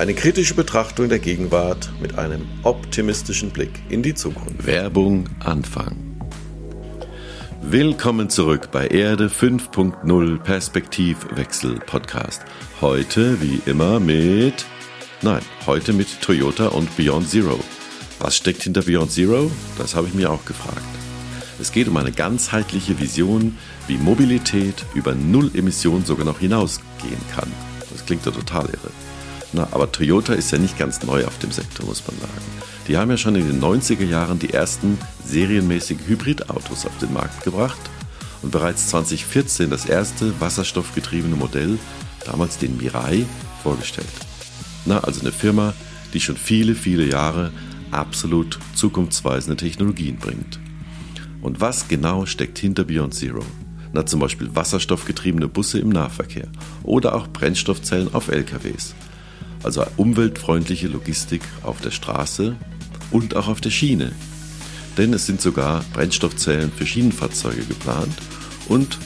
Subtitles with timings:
[0.00, 4.64] Eine kritische Betrachtung der Gegenwart mit einem optimistischen Blick in die Zukunft.
[4.64, 5.94] Werbung Anfang.
[7.60, 12.40] Willkommen zurück bei Erde 5.0 Perspektivwechsel Podcast.
[12.80, 14.64] Heute wie immer mit,
[15.20, 17.60] nein, heute mit Toyota und Beyond Zero.
[18.20, 19.50] Was steckt hinter Beyond Zero?
[19.76, 20.80] Das habe ich mir auch gefragt.
[21.60, 27.52] Es geht um eine ganzheitliche Vision, wie Mobilität über Null Emissionen sogar noch hinausgehen kann.
[27.92, 29.09] Das klingt ja total irre.
[29.52, 32.44] Na, aber Toyota ist ja nicht ganz neu auf dem Sektor, muss man sagen.
[32.86, 37.42] Die haben ja schon in den 90er Jahren die ersten serienmäßigen Hybridautos auf den Markt
[37.42, 37.80] gebracht
[38.42, 41.78] und bereits 2014 das erste wasserstoffgetriebene Modell,
[42.24, 43.26] damals den Mirai,
[43.62, 44.08] vorgestellt.
[44.86, 45.74] Na, also eine Firma,
[46.14, 47.50] die schon viele, viele Jahre
[47.90, 50.60] absolut zukunftsweisende Technologien bringt.
[51.42, 53.44] Und was genau steckt hinter Beyond Zero?
[53.92, 56.46] Na, zum Beispiel wasserstoffgetriebene Busse im Nahverkehr
[56.84, 58.94] oder auch Brennstoffzellen auf LKWs
[59.62, 62.56] also umweltfreundliche Logistik auf der Straße
[63.10, 64.12] und auch auf der Schiene.
[64.96, 68.14] Denn es sind sogar Brennstoffzellen für Schienenfahrzeuge geplant
[68.68, 68.98] und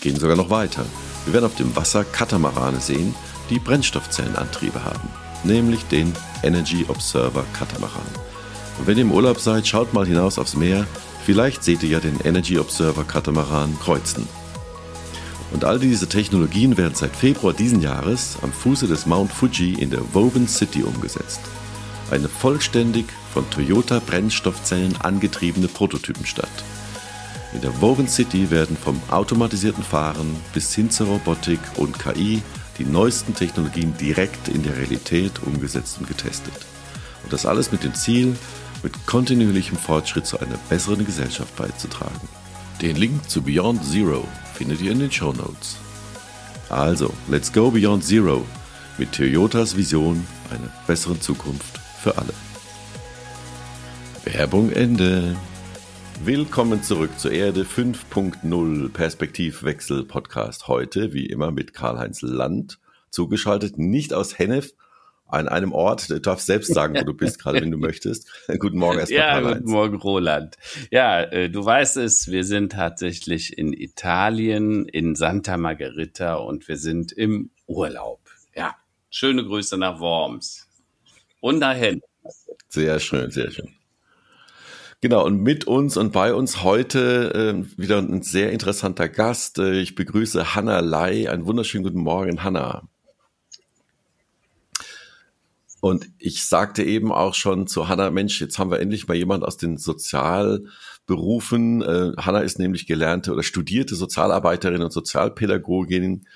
[0.00, 0.84] gehen sogar noch weiter.
[1.24, 3.14] Wir werden auf dem Wasser Katamarane sehen,
[3.50, 5.08] die Brennstoffzellenantriebe haben,
[5.44, 8.02] nämlich den Energy Observer Katamaran.
[8.78, 10.86] Und wenn ihr im Urlaub seid, schaut mal hinaus aufs Meer,
[11.24, 14.26] vielleicht seht ihr ja den Energy Observer Katamaran kreuzen.
[15.54, 19.88] Und all diese Technologien werden seit Februar diesen Jahres am Fuße des Mount Fuji in
[19.88, 21.40] der Woven City umgesetzt.
[22.10, 26.50] Eine vollständig von Toyota Brennstoffzellen angetriebene Prototypenstadt.
[27.54, 32.42] In der Woven City werden vom automatisierten Fahren bis hin zur Robotik und KI
[32.78, 36.54] die neuesten Technologien direkt in der Realität umgesetzt und getestet.
[37.22, 38.36] Und das alles mit dem Ziel,
[38.82, 42.28] mit kontinuierlichem Fortschritt zu einer besseren Gesellschaft beizutragen.
[42.82, 45.76] Den Link zu Beyond Zero findet ihr in den Show Notes.
[46.70, 48.44] Also, let's go Beyond Zero
[48.98, 52.32] mit Toyotas Vision einer besseren Zukunft für alle.
[54.24, 55.36] Werbung Ende.
[56.24, 60.68] Willkommen zurück zur Erde 5.0 Perspektivwechsel Podcast.
[60.68, 62.78] Heute, wie immer, mit Karl-Heinz Land
[63.10, 64.72] zugeschaltet, nicht aus Hennef,
[65.34, 66.10] an einem Ort.
[66.10, 68.28] Du darfst selbst sagen, wo du bist, gerade wenn du möchtest.
[68.58, 69.18] guten Morgen erstmal.
[69.18, 70.56] Ja, guten Morgen, Roland.
[70.90, 76.76] Ja, äh, du weißt es, wir sind tatsächlich in Italien, in Santa Margherita und wir
[76.76, 78.20] sind im Urlaub.
[78.54, 78.74] Ja,
[79.10, 80.68] schöne Grüße nach Worms.
[81.40, 82.00] Und dahin.
[82.68, 83.68] Sehr schön, sehr schön.
[85.04, 89.58] Genau, und mit uns und bei uns heute äh, wieder ein sehr interessanter Gast.
[89.58, 91.28] Äh, ich begrüße Hanna Lai.
[91.28, 92.88] Einen wunderschönen guten Morgen, Hanna.
[95.84, 99.44] Und ich sagte eben auch schon zu Hanna, Mensch, jetzt haben wir endlich mal jemand
[99.44, 101.82] aus den Sozialberufen.
[101.82, 106.26] Äh, Hanna ist nämlich gelernte oder studierte Sozialarbeiterin und Sozialpädagogin,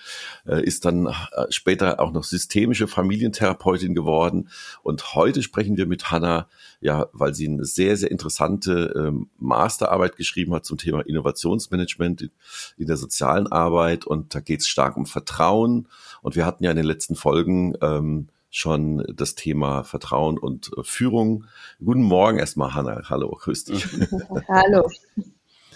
[0.47, 1.13] äh, ist dann äh,
[1.49, 4.51] später auch noch systemische Familientherapeutin geworden.
[4.83, 6.47] Und heute sprechen wir mit Hanna,
[6.83, 12.29] ja, weil sie eine sehr, sehr interessante ähm, Masterarbeit geschrieben hat zum Thema Innovationsmanagement
[12.77, 14.05] in der sozialen Arbeit.
[14.05, 15.89] Und da geht es stark um Vertrauen.
[16.21, 20.83] Und wir hatten ja in den letzten Folgen ähm, schon das Thema Vertrauen und äh,
[20.83, 21.45] Führung.
[21.83, 23.03] Guten Morgen erstmal, Hanna.
[23.09, 23.87] Hallo, grüß dich.
[24.49, 24.89] Hallo.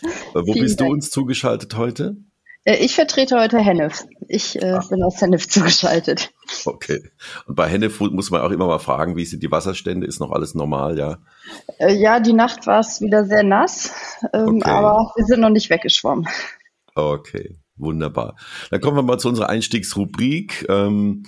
[0.02, 0.88] Äh, wo Vielen bist Dank.
[0.88, 2.16] du uns zugeschaltet heute?
[2.64, 4.04] Äh, ich vertrete heute Hennef.
[4.28, 6.32] Ich äh, bin aus Hennef zugeschaltet.
[6.64, 7.10] Okay.
[7.46, 10.06] Und bei Hennef muss man auch immer mal fragen, wie sind die Wasserstände?
[10.06, 11.18] Ist noch alles normal, ja?
[11.78, 13.92] Äh, ja, die Nacht war es wieder sehr nass,
[14.32, 14.70] ähm, okay.
[14.70, 16.28] aber wir sind noch nicht weggeschwommen.
[16.94, 18.36] Okay, wunderbar.
[18.70, 20.66] Dann kommen wir mal zu unserer Einstiegsrubrik.
[20.68, 21.24] Ähm,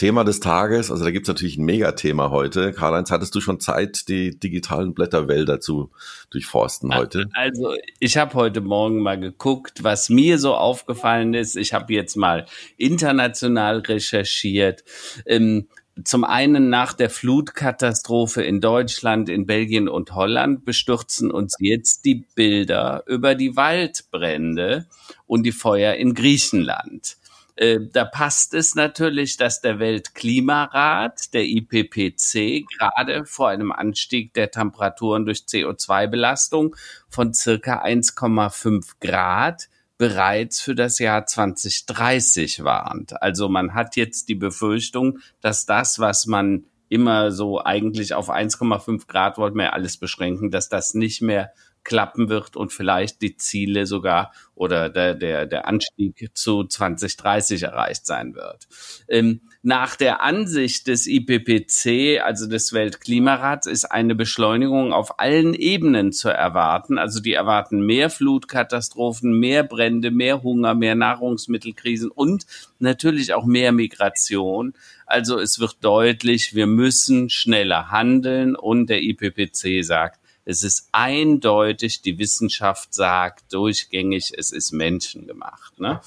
[0.00, 2.72] Thema des Tages, also da gibt's natürlich ein Megathema heute.
[2.72, 5.90] Karl-Heinz, hattest du schon Zeit, die digitalen Blätterwälder zu
[6.30, 7.26] durchforsten heute?
[7.34, 11.54] Also ich habe heute Morgen mal geguckt, was mir so aufgefallen ist.
[11.54, 12.46] Ich habe jetzt mal
[12.78, 14.84] international recherchiert.
[15.26, 15.68] Ähm,
[16.02, 22.24] zum einen nach der Flutkatastrophe in Deutschland, in Belgien und Holland bestürzen uns jetzt die
[22.34, 24.86] Bilder über die Waldbrände
[25.26, 27.18] und die Feuer in Griechenland.
[27.60, 34.50] Äh, da passt es natürlich, dass der Weltklimarat, der IPPC, gerade vor einem Anstieg der
[34.50, 36.74] Temperaturen durch CO2-Belastung
[37.10, 39.68] von circa 1,5 Grad
[39.98, 43.20] bereits für das Jahr 2030 warnt.
[43.20, 49.06] Also man hat jetzt die Befürchtung, dass das, was man immer so eigentlich auf 1,5
[49.06, 51.52] Grad wollten wir alles beschränken, dass das nicht mehr
[51.84, 58.04] klappen wird und vielleicht die Ziele sogar oder der, der, der Anstieg zu 2030 erreicht
[58.04, 58.68] sein wird.
[59.08, 66.12] Ähm, nach der Ansicht des IPPC, also des Weltklimarats, ist eine Beschleunigung auf allen Ebenen
[66.12, 66.98] zu erwarten.
[66.98, 72.44] Also die erwarten mehr Flutkatastrophen, mehr Brände, mehr Hunger, mehr Nahrungsmittelkrisen und
[72.78, 74.74] natürlich auch mehr Migration.
[75.06, 80.19] Also es wird deutlich, wir müssen schneller handeln und der IPPC sagt,
[80.50, 85.78] es ist eindeutig, die Wissenschaft sagt durchgängig, es ist menschengemacht.
[85.78, 86.00] Ne?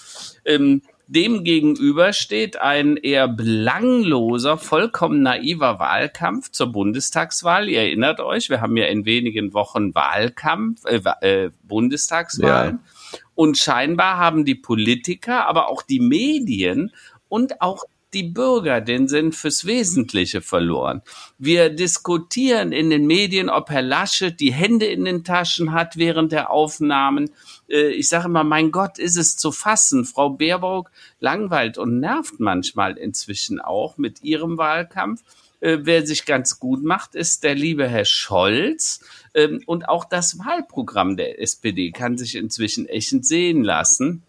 [0.43, 7.69] Ähm, dem gegenüber steht ein eher belangloser, vollkommen naiver Wahlkampf zur Bundestagswahl.
[7.69, 12.79] Ihr erinnert euch, wir haben ja in wenigen Wochen Wahlkampf, äh, äh, Bundestagswahlen.
[12.83, 13.19] Ja.
[13.35, 16.91] Und scheinbar haben die Politiker, aber auch die Medien
[17.29, 21.01] und auch die Bürger den Sinn fürs Wesentliche verloren.
[21.37, 26.31] Wir diskutieren in den Medien, ob Herr Laschet die Hände in den Taschen hat während
[26.31, 27.31] der Aufnahmen.
[27.69, 30.05] Äh, ich sage immer, mein Gott, ist es zu fassen.
[30.05, 35.23] Frau Baerbock langweilt und nervt manchmal inzwischen auch mit ihrem Wahlkampf.
[35.63, 38.99] Äh, wer sich ganz gut macht, ist der liebe Herr Scholz.
[39.33, 44.23] Ähm, und auch das Wahlprogramm der SPD kann sich inzwischen echt sehen lassen.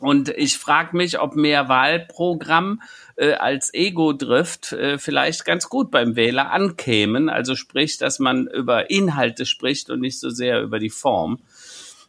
[0.00, 2.82] Und ich frage mich, ob mehr Wahlprogramm
[3.20, 7.28] äh, als Ego-Drift äh, vielleicht ganz gut beim Wähler ankämen.
[7.28, 11.38] Also sprich, dass man über Inhalte spricht und nicht so sehr über die Form.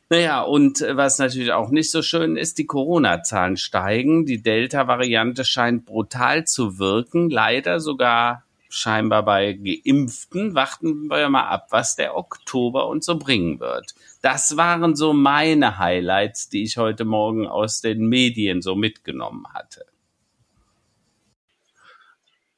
[0.09, 4.25] Naja, und äh, was natürlich auch nicht so schön ist, die Corona-Zahlen steigen.
[4.25, 10.55] Die Delta-Variante scheint brutal zu wirken, leider sogar scheinbar bei Geimpften.
[10.55, 13.95] Warten wir mal ab, was der Oktober uns so bringen wird.
[14.21, 19.90] Das waren so meine Highlights, die ich heute Morgen aus den Medien so mitgenommen hatte.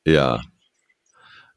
[0.05, 0.41] Ja.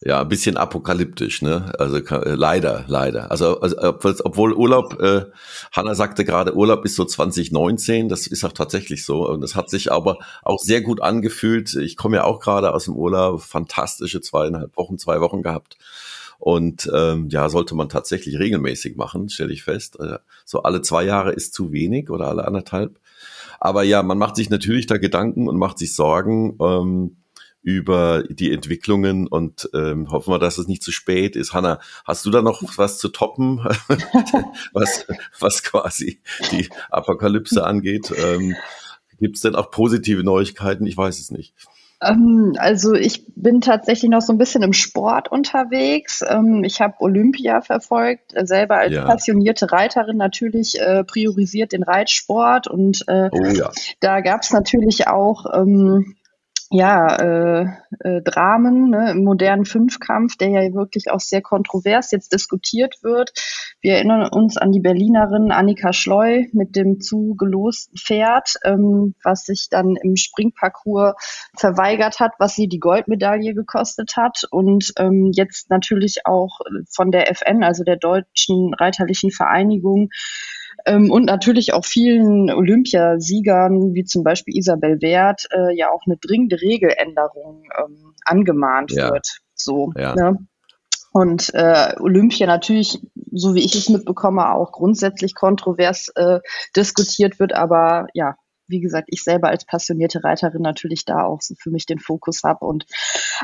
[0.02, 1.72] Ja, ein bisschen apokalyptisch, ne?
[1.78, 3.30] Also äh, leider, leider.
[3.30, 3.76] Also, also
[4.24, 5.24] obwohl Urlaub, äh,
[5.72, 9.26] Hanna sagte gerade, Urlaub ist so 2019, das ist auch tatsächlich so.
[9.26, 11.74] Und das hat sich aber auch sehr gut angefühlt.
[11.76, 15.78] Ich komme ja auch gerade aus dem Urlaub, fantastische zweieinhalb Wochen, zwei Wochen gehabt.
[16.38, 19.98] Und ähm, ja, sollte man tatsächlich regelmäßig machen, stelle ich fest.
[19.98, 23.00] Äh, so alle zwei Jahre ist zu wenig oder alle anderthalb.
[23.60, 26.58] Aber ja, man macht sich natürlich da Gedanken und macht sich Sorgen.
[26.60, 27.16] Ähm,
[27.66, 31.52] über die Entwicklungen und ähm, hoffen wir, dass es nicht zu spät ist.
[31.52, 33.58] Hanna, hast du da noch was zu toppen,
[34.72, 35.04] was,
[35.40, 36.20] was quasi
[36.52, 38.12] die Apokalypse angeht?
[38.16, 38.54] Ähm,
[39.18, 40.86] Gibt es denn auch positive Neuigkeiten?
[40.86, 41.54] Ich weiß es nicht.
[42.00, 46.22] Ähm, also ich bin tatsächlich noch so ein bisschen im Sport unterwegs.
[46.24, 49.06] Ähm, ich habe Olympia verfolgt, äh, selber als ja.
[49.06, 53.72] passionierte Reiterin natürlich äh, priorisiert den Reitsport und äh, oh, ja.
[53.98, 56.14] da gab es natürlich auch ähm,
[56.76, 57.66] ja, äh,
[58.00, 63.32] äh, Dramen ne, im modernen Fünfkampf, der ja wirklich auch sehr kontrovers jetzt diskutiert wird.
[63.80, 69.44] Wir erinnern uns an die Berlinerin Annika Schleu mit dem zu gelosten Pferd, ähm, was
[69.44, 71.14] sich dann im Springparcours
[71.56, 76.58] verweigert hat, was sie die Goldmedaille gekostet hat und ähm, jetzt natürlich auch
[76.90, 80.10] von der FN, also der Deutschen Reiterlichen Vereinigung,
[80.84, 86.16] ähm, und natürlich auch vielen Olympiasiegern, wie zum Beispiel Isabel Wert, äh, ja auch eine
[86.16, 89.10] dringende Regeländerung ähm, angemahnt ja.
[89.10, 89.38] wird.
[89.54, 89.92] So.
[89.96, 90.14] Ja.
[90.14, 90.38] Ne?
[91.12, 92.98] Und äh, Olympia natürlich,
[93.32, 96.40] so wie ich es mitbekomme, auch grundsätzlich kontrovers äh,
[96.76, 98.36] diskutiert wird, aber ja,
[98.68, 102.42] wie gesagt, ich selber als passionierte Reiterin natürlich da auch so für mich den Fokus
[102.44, 102.84] habe und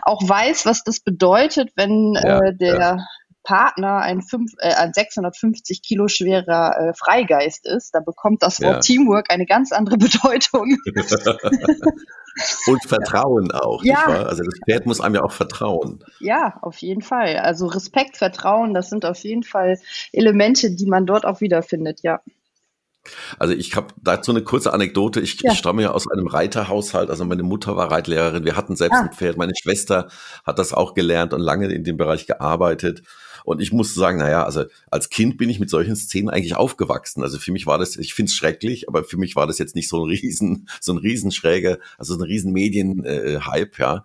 [0.02, 2.96] auch weiß, was das bedeutet, wenn ja, äh, der ja.
[3.42, 8.74] Partner ein, fünf, äh, ein 650 Kilo schwerer äh, Freigeist ist, da bekommt das Wort
[8.74, 8.80] ja.
[8.80, 10.76] Teamwork eine ganz andere Bedeutung.
[12.66, 13.84] Und Vertrauen auch.
[13.84, 14.06] Ja.
[14.06, 16.02] Also das Pferd muss einem ja auch vertrauen.
[16.18, 17.36] Ja, auf jeden Fall.
[17.36, 19.78] Also Respekt, Vertrauen, das sind auf jeden Fall
[20.12, 22.22] Elemente, die man dort auch wiederfindet, ja.
[23.38, 25.20] Also ich habe dazu eine kurze Anekdote.
[25.20, 25.54] Ich ja.
[25.54, 27.10] stamme ja aus einem Reiterhaushalt.
[27.10, 28.44] Also meine Mutter war Reitlehrerin.
[28.44, 29.02] Wir hatten selbst ah.
[29.02, 29.36] ein Pferd.
[29.36, 30.08] Meine Schwester
[30.44, 33.02] hat das auch gelernt und lange in dem Bereich gearbeitet.
[33.44, 37.22] Und ich musste sagen, naja, also als Kind bin ich mit solchen Szenen eigentlich aufgewachsen.
[37.22, 39.74] Also für mich war das, ich finde es schrecklich, aber für mich war das jetzt
[39.74, 44.04] nicht so ein riesen, so ein riesenschräger, also so ein riesen Medien-Hype, äh, ja.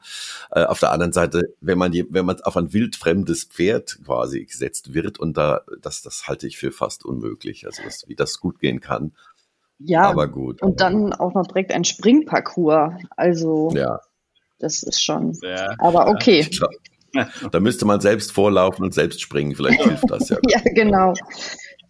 [0.51, 4.93] Äh, auf der anderen Seite, wenn man, wenn man auf ein wildfremdes Pferd quasi gesetzt
[4.93, 7.65] wird und da, das, das halte ich für fast unmöglich.
[7.65, 9.13] Also das, wie das gut gehen kann.
[9.79, 10.61] Ja, aber gut.
[10.61, 12.93] Und dann auch noch direkt ein Springparcours.
[13.15, 13.99] Also ja.
[14.59, 15.37] das ist schon.
[15.43, 16.47] Ja, aber okay.
[16.49, 16.67] Ja.
[17.51, 19.55] Da müsste man selbst vorlaufen und selbst springen.
[19.55, 20.37] Vielleicht hilft das ja.
[20.47, 21.13] ja, genau.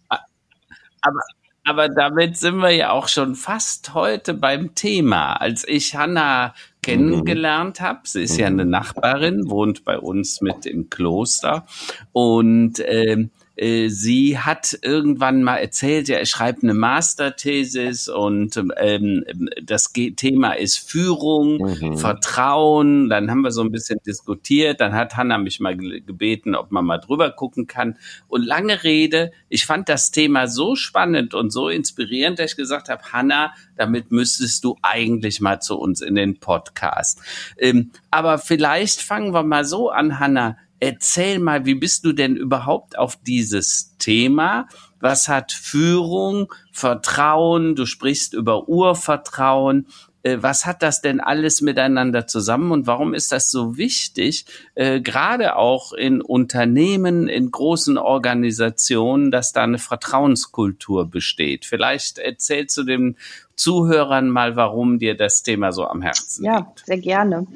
[0.08, 1.20] Aber,
[1.64, 5.34] aber damit sind wir ja auch schon fast heute beim Thema.
[5.34, 8.00] Als ich Hanna kennengelernt habe.
[8.04, 11.66] Sie ist ja eine Nachbarin, wohnt bei uns mit im Kloster
[12.12, 19.24] und ähm, äh, sie hat irgendwann mal erzählt, ja, er schreibt eine Masterthesis und ähm,
[19.60, 21.98] das Thema ist Führung, mhm.
[21.98, 23.08] Vertrauen.
[23.08, 24.80] Dann haben wir so ein bisschen diskutiert.
[24.80, 27.96] Dann hat Hanna mich mal gebeten, ob man mal drüber gucken kann.
[28.28, 32.88] Und lange Rede, ich fand das Thema so spannend und so inspirierend, dass ich gesagt
[32.88, 37.20] habe, Hanna, damit müsstest du eigentlich mal zu uns in den Podcast.
[37.58, 42.36] Ähm, aber vielleicht fangen wir mal so an, Hanna erzähl mal, wie bist du denn
[42.36, 44.68] überhaupt auf dieses Thema?
[45.00, 47.76] Was hat Führung, Vertrauen?
[47.76, 49.86] Du sprichst über Urvertrauen.
[50.22, 55.00] Äh, was hat das denn alles miteinander zusammen und warum ist das so wichtig, äh,
[55.00, 61.64] gerade auch in Unternehmen, in großen Organisationen, dass da eine Vertrauenskultur besteht?
[61.64, 63.16] Vielleicht erzählst du den
[63.54, 66.80] Zuhörern mal, warum dir das Thema so am Herzen ja, liegt.
[66.80, 67.46] Ja, sehr gerne.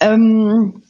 [0.00, 0.82] Ähm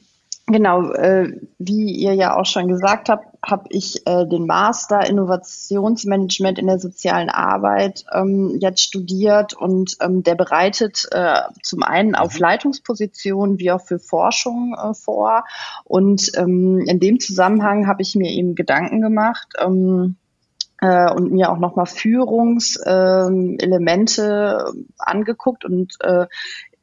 [0.51, 6.59] Genau, äh, wie ihr ja auch schon gesagt habt, habe ich äh, den Master Innovationsmanagement
[6.59, 12.33] in der sozialen Arbeit ähm, jetzt studiert und ähm, der bereitet äh, zum einen auf
[12.33, 12.41] mhm.
[12.41, 15.45] Leitungspositionen wie auch für Forschung äh, vor.
[15.85, 19.49] Und ähm, in dem Zusammenhang habe ich mir eben Gedanken gemacht.
[19.61, 20.17] Ähm,
[20.81, 26.25] äh, und mir auch nochmal Führungselemente äh, angeguckt und äh,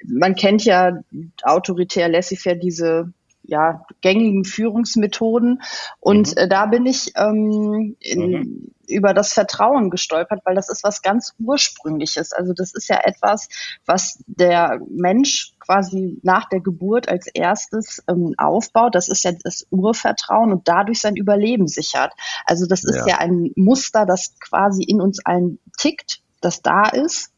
[0.06, 1.00] man kennt ja
[1.44, 3.14] autoritär laissez-faire diese
[3.48, 5.62] ja, gängigen Führungsmethoden.
[6.00, 6.38] Und mhm.
[6.38, 8.72] äh, da bin ich ähm, in, mhm.
[8.88, 12.32] über das Vertrauen gestolpert, weil das ist was ganz Ursprüngliches.
[12.32, 13.48] Also das ist ja etwas,
[13.86, 18.96] was der Mensch quasi nach der Geburt als erstes ähm, aufbaut.
[18.96, 22.14] Das ist ja das Urvertrauen und dadurch sein Überleben sichert.
[22.46, 26.88] Also das ist ja, ja ein Muster, das quasi in uns allen tickt, das da
[26.90, 27.32] ist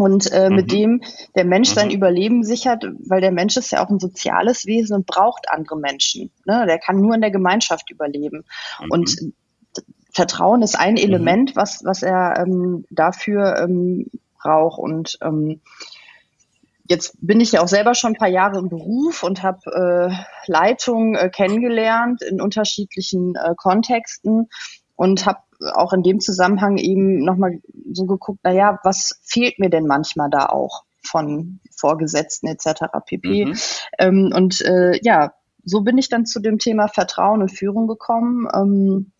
[0.00, 0.56] und äh, mhm.
[0.56, 1.02] mit dem
[1.34, 1.94] der Mensch sein mhm.
[1.94, 6.30] Überleben sichert, weil der Mensch ist ja auch ein soziales Wesen und braucht andere Menschen.
[6.46, 6.64] Ne?
[6.66, 8.44] Der kann nur in der Gemeinschaft überleben.
[8.82, 8.90] Mhm.
[8.90, 9.16] Und
[10.12, 11.00] Vertrauen ist ein mhm.
[11.00, 14.06] Element, was, was er ähm, dafür ähm,
[14.42, 14.78] braucht.
[14.78, 15.60] Und ähm,
[16.84, 20.50] jetzt bin ich ja auch selber schon ein paar Jahre im Beruf und habe äh,
[20.50, 24.48] Leitung äh, kennengelernt in unterschiedlichen äh, Kontexten
[24.96, 25.40] und habe
[25.74, 27.60] auch in dem Zusammenhang eben nochmal
[27.92, 32.84] so geguckt, na ja, was fehlt mir denn manchmal da auch von Vorgesetzten etc.
[33.06, 33.46] pp.
[33.46, 33.58] Mhm.
[33.98, 35.32] Ähm, und äh, ja,
[35.64, 38.48] so bin ich dann zu dem Thema Vertrauen und Führung gekommen.
[38.54, 39.12] Ähm,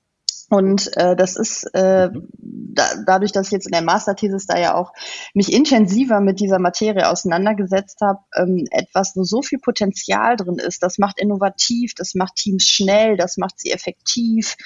[0.50, 4.74] und äh, das ist äh, da, dadurch, dass ich jetzt in der Masterthesis da ja
[4.74, 4.92] auch
[5.32, 10.82] mich intensiver mit dieser Materie auseinandergesetzt habe, ähm, etwas, wo so viel Potenzial drin ist.
[10.82, 14.56] Das macht innovativ, das macht Teams schnell, das macht sie effektiv.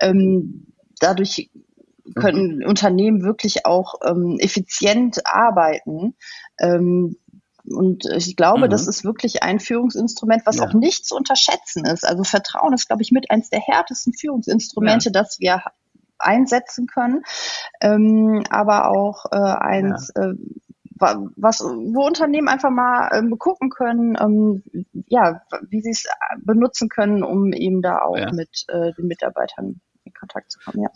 [0.00, 1.50] Ähm, dadurch
[2.14, 2.66] können mhm.
[2.66, 6.14] Unternehmen wirklich auch ähm, effizient arbeiten.
[6.58, 7.16] Ähm,
[7.66, 8.70] und ich glaube, mhm.
[8.70, 10.64] das ist wirklich ein Führungsinstrument, was ja.
[10.64, 12.06] auch nicht zu unterschätzen ist.
[12.06, 15.12] Also Vertrauen ist, glaube ich, mit eins der härtesten Führungsinstrumente, ja.
[15.12, 15.62] das wir
[16.18, 17.22] einsetzen können,
[17.80, 20.30] ähm, aber auch äh, eins, ja.
[20.30, 20.34] äh,
[21.36, 24.62] was, wo Unternehmen einfach mal ähm, gucken können, ähm,
[25.06, 26.06] ja, wie sie es
[26.38, 29.80] benutzen können, um eben da auch mit äh, den Mitarbeitern
[30.24, 30.82] Kontakt zu kommen.
[30.84, 30.90] Ja.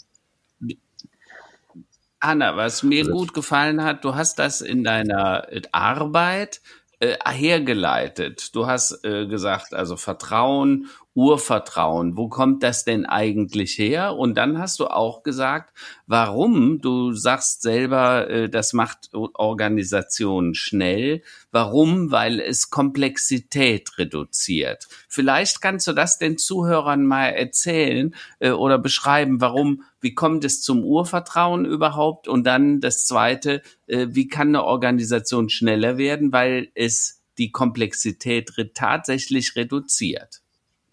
[2.21, 6.61] Anna, was mir gut gefallen hat, du hast das in deiner Arbeit
[6.99, 8.57] äh, hergeleitet.
[8.57, 10.89] Du hast äh, gesagt, also Vertrauen
[11.19, 12.17] Urvertrauen.
[12.17, 14.15] Wo kommt das denn eigentlich her?
[14.15, 16.81] Und dann hast du auch gesagt, warum.
[16.81, 21.23] Du sagst selber, äh, das macht Organisationen schnell.
[21.51, 22.13] Warum?
[22.13, 24.87] Weil es Komplexität reduziert.
[25.09, 30.63] Vielleicht kannst du das den Zuhörern mal erzählen äh, oder beschreiben, warum, wie kommt es
[30.63, 32.29] zum Urvertrauen überhaupt?
[32.29, 38.53] Und dann das zweite, äh, wie kann eine Organisation schneller werden, weil es die Komplexität
[38.75, 40.43] tatsächlich reduziert?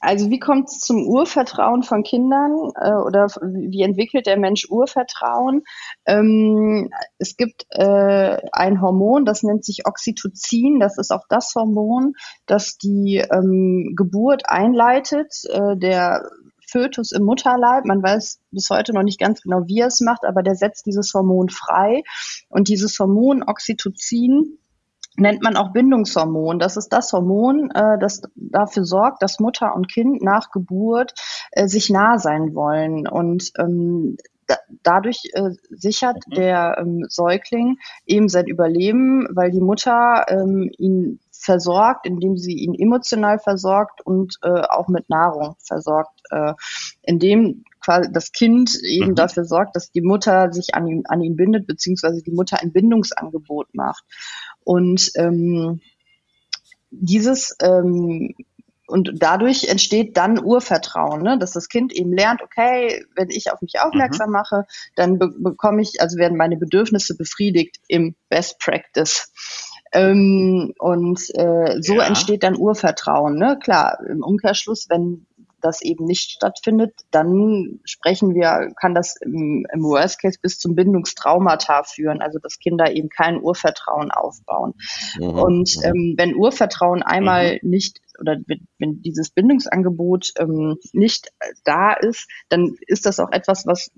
[0.06, 5.64] Also wie kommt es zum Urvertrauen von Kindern äh, oder wie entwickelt der Mensch Urvertrauen?
[6.06, 10.80] Ähm, es gibt äh, ein Hormon, das nennt sich Oxytocin.
[10.80, 12.14] Das ist auch das Hormon,
[12.46, 15.34] das die ähm, Geburt einleitet.
[15.50, 16.30] Äh, der
[16.68, 17.86] Fötus im Mutterleib.
[17.86, 20.86] Man weiß bis heute noch nicht ganz genau, wie er es macht, aber der setzt
[20.86, 22.04] dieses Hormon frei.
[22.50, 24.60] Und dieses Hormon Oxytocin
[25.18, 26.60] nennt man auch Bindungshormon.
[26.60, 31.14] Das ist das Hormon, äh, das dafür sorgt, dass Mutter und Kind nach Geburt
[31.52, 33.08] äh, sich nah sein wollen.
[33.08, 34.18] Und ähm,
[34.48, 36.36] da, dadurch äh, sichert mhm.
[36.36, 42.74] der ähm, Säugling eben sein Überleben, weil die Mutter ähm, ihn versorgt, indem sie ihn
[42.74, 46.54] emotional versorgt und äh, auch mit Nahrung versorgt, äh,
[47.04, 49.16] indem quasi das Kind eben mhm.
[49.16, 52.72] dafür sorgt, dass die Mutter sich an ihn, an ihn bindet, beziehungsweise die Mutter ein
[52.72, 54.04] Bindungsangebot macht.
[54.66, 55.80] Und ähm,
[56.92, 58.36] dieses ähm,
[58.88, 61.40] und dadurch entsteht dann Urvertrauen, ne?
[61.40, 64.34] dass das Kind eben lernt, okay, wenn ich auf mich aufmerksam mhm.
[64.34, 69.32] mache, dann be bekomme ich, also werden meine Bedürfnisse befriedigt im Best Practice.
[69.92, 72.06] Ähm, und äh, so ja.
[72.06, 73.38] entsteht dann Urvertrauen.
[73.38, 73.58] Ne?
[73.62, 75.26] Klar, im Umkehrschluss, wenn
[75.66, 80.76] das eben nicht stattfindet, dann sprechen wir, kann das im, im Worst Case bis zum
[80.76, 84.74] Bindungstraumata führen, also dass Kinder eben kein Urvertrauen aufbauen.
[85.20, 85.30] Mhm.
[85.30, 85.84] Und mhm.
[85.84, 87.70] ähm, wenn Urvertrauen einmal mhm.
[87.70, 93.66] nicht oder wenn, wenn dieses Bindungsangebot ähm, nicht da ist, dann ist das auch etwas,
[93.66, 93.92] was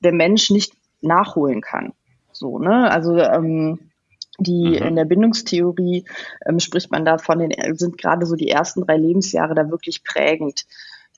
[0.00, 1.92] der Mensch nicht nachholen kann.
[2.32, 2.90] So, ne?
[2.90, 3.92] Also ähm,
[4.38, 4.86] die mhm.
[4.86, 6.04] in der Bindungstheorie
[6.46, 10.02] ähm, spricht man da von den sind gerade so die ersten drei Lebensjahre da wirklich
[10.04, 10.64] prägend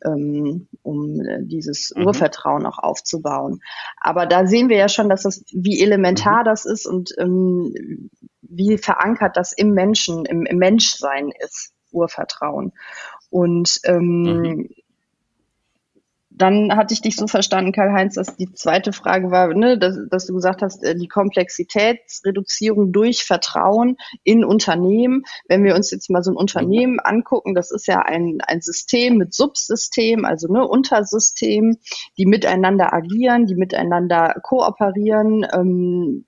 [0.04, 2.06] ähm, um äh, dieses mhm.
[2.06, 3.60] Urvertrauen auch aufzubauen.
[4.00, 6.44] Aber da sehen wir ja schon, dass das, wie elementar mhm.
[6.44, 8.10] das ist und ähm,
[8.42, 12.72] wie verankert das im Menschen, im, im Menschsein ist, Urvertrauen.
[13.30, 14.68] Und ähm, mhm
[16.36, 20.26] dann hatte ich dich so verstanden, Karl-Heinz, dass die zweite Frage war, ne, dass, dass,
[20.26, 25.22] du gesagt hast, äh, die Komplexitätsreduzierung durch Vertrauen in Unternehmen.
[25.48, 29.16] Wenn wir uns jetzt mal so ein Unternehmen angucken, das ist ja ein, ein System
[29.16, 31.78] mit Subsystem, also ne, Untersystem,
[32.18, 36.24] die miteinander agieren, die miteinander kooperieren, ähm,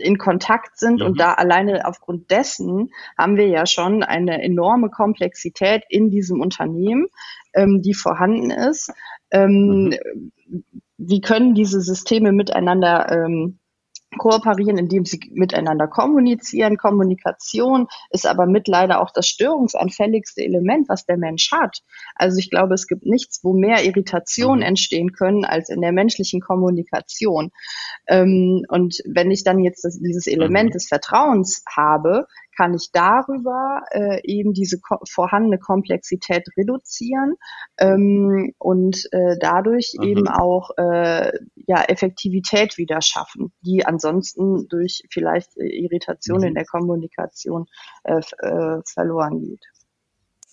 [0.00, 1.00] in Kontakt sind.
[1.00, 1.06] Mhm.
[1.06, 7.08] Und da alleine aufgrund dessen haben wir ja schon eine enorme Komplexität in diesem Unternehmen,
[7.54, 8.92] ähm, die vorhanden ist.
[9.30, 10.64] Ähm, mhm.
[10.98, 13.60] Wie können diese Systeme miteinander ähm,
[14.18, 16.76] kooperieren, indem sie miteinander kommunizieren.
[16.76, 21.78] Kommunikation ist aber mit leider auch das störungsanfälligste Element, was der Mensch hat.
[22.16, 24.66] Also ich glaube, es gibt nichts, wo mehr Irritationen mhm.
[24.66, 27.50] entstehen können als in der menschlichen Kommunikation.
[28.08, 30.74] Ähm, und wenn ich dann jetzt das, dieses Element mhm.
[30.74, 32.26] des Vertrauens habe,
[32.60, 37.36] kann ich darüber äh, eben diese ko vorhandene Komplexität reduzieren
[37.78, 40.04] ähm, und äh, dadurch mhm.
[40.04, 46.48] eben auch äh, ja, Effektivität wieder schaffen, die ansonsten durch vielleicht Irritation mhm.
[46.48, 47.64] in der Kommunikation
[48.04, 49.64] äh, äh, verloren geht.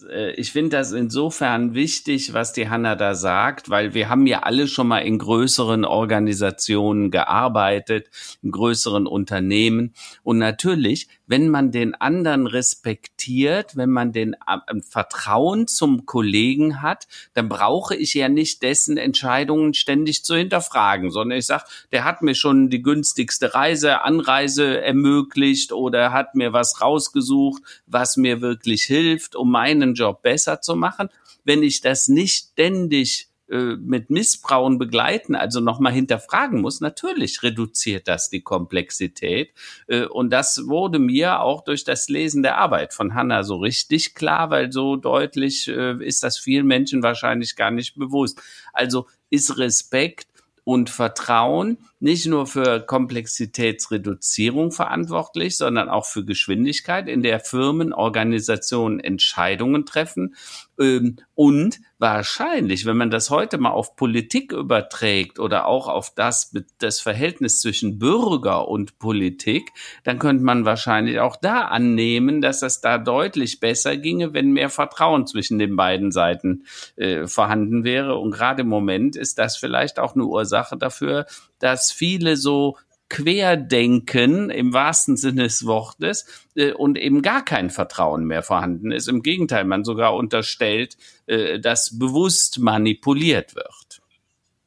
[0.09, 4.43] Äh, ich finde das insofern wichtig, was die Hanna da sagt, weil wir haben ja
[4.43, 8.09] alle schon mal in größeren Organisationen gearbeitet,
[8.41, 9.93] in größeren Unternehmen.
[10.23, 17.07] Und natürlich, wenn man den anderen respektiert, wenn man den äh, Vertrauen zum Kollegen hat,
[17.33, 22.21] dann brauche ich ja nicht dessen Entscheidungen ständig zu hinterfragen, sondern ich sage, der hat
[22.21, 28.83] mir schon die günstigste Reise, Anreise ermöglicht oder hat mir was rausgesucht, was mir wirklich
[28.83, 31.09] hilft, um meinen meinen Job besser zu machen.
[31.43, 38.07] Wenn ich das nicht ständig äh, mit Missbrauchen begleiten, also nochmal hinterfragen muss, natürlich reduziert
[38.07, 39.51] das die Komplexität.
[39.87, 44.15] Äh, und das wurde mir auch durch das Lesen der Arbeit von Hannah so richtig
[44.15, 48.41] klar, weil so deutlich äh, ist das vielen Menschen wahrscheinlich gar nicht bewusst.
[48.73, 50.27] Also ist Respekt
[50.67, 58.99] und Vertrauen nicht nur für Komplexitätsreduzierung verantwortlich, sondern auch für Geschwindigkeit, in der Firmen, Organisationen
[58.99, 60.35] Entscheidungen treffen
[60.77, 66.99] und wahrscheinlich, wenn man das heute mal auf Politik überträgt oder auch auf das, das
[66.99, 69.71] Verhältnis zwischen Bürger und Politik,
[70.03, 74.69] dann könnte man wahrscheinlich auch da annehmen, dass das da deutlich besser ginge, wenn mehr
[74.69, 78.17] Vertrauen zwischen den beiden Seiten äh, vorhanden wäre.
[78.17, 81.25] Und gerade im Moment ist das vielleicht auch eine Ursache dafür,
[81.57, 82.77] dass viele so
[83.09, 89.07] Querdenken im wahrsten Sinne des Wortes äh, und eben gar kein Vertrauen mehr vorhanden ist.
[89.07, 94.01] Im Gegenteil, man sogar unterstellt, äh, dass bewusst manipuliert wird.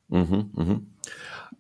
[0.09, 0.81] Mhm, mh.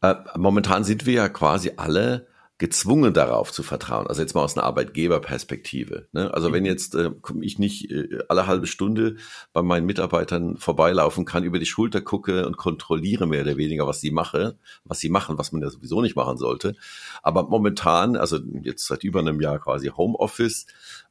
[0.02, 2.26] äh, momentan sind wir ja quasi alle
[2.60, 4.06] gezwungen darauf zu vertrauen.
[4.06, 6.08] Also jetzt mal aus einer Arbeitgeberperspektive.
[6.12, 6.32] Ne?
[6.34, 6.68] Also wenn mhm.
[6.68, 9.16] jetzt äh, ich nicht äh, alle halbe Stunde
[9.54, 14.02] bei meinen Mitarbeitern vorbeilaufen kann, über die Schulter gucke und kontrolliere mehr oder weniger, was
[14.02, 16.76] sie mache, was sie machen, was man ja sowieso nicht machen sollte.
[17.22, 20.66] Aber momentan, also jetzt seit über einem Jahr quasi Homeoffice,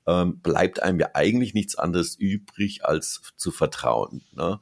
[0.05, 4.21] ähm, bleibt einem ja eigentlich nichts anderes übrig, als zu vertrauen.
[4.33, 4.59] Ne?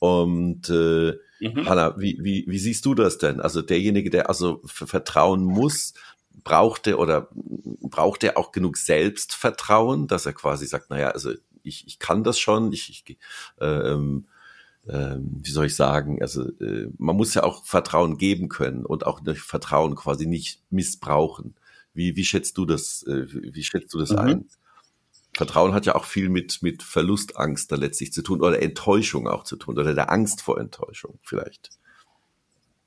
[0.00, 1.66] Und äh, mhm.
[1.66, 3.40] Hanna, wie, wie, wie siehst du das denn?
[3.40, 5.94] Also derjenige, der also vertrauen muss,
[6.44, 11.86] braucht er oder braucht er auch genug Selbstvertrauen, dass er quasi sagt, naja, also ich,
[11.86, 13.18] ich kann das schon, ich, ich
[13.60, 14.26] ähm,
[14.88, 19.04] ähm, wie soll ich sagen, also äh, man muss ja auch Vertrauen geben können und
[19.04, 21.56] auch durch Vertrauen quasi nicht missbrauchen.
[21.92, 24.18] Wie, wie schätzt du das, äh, wie schätzt du das mhm.
[24.18, 24.48] ein?
[25.36, 29.44] Vertrauen hat ja auch viel mit, mit Verlustangst da letztlich zu tun oder Enttäuschung auch
[29.44, 31.70] zu tun oder der Angst vor Enttäuschung vielleicht.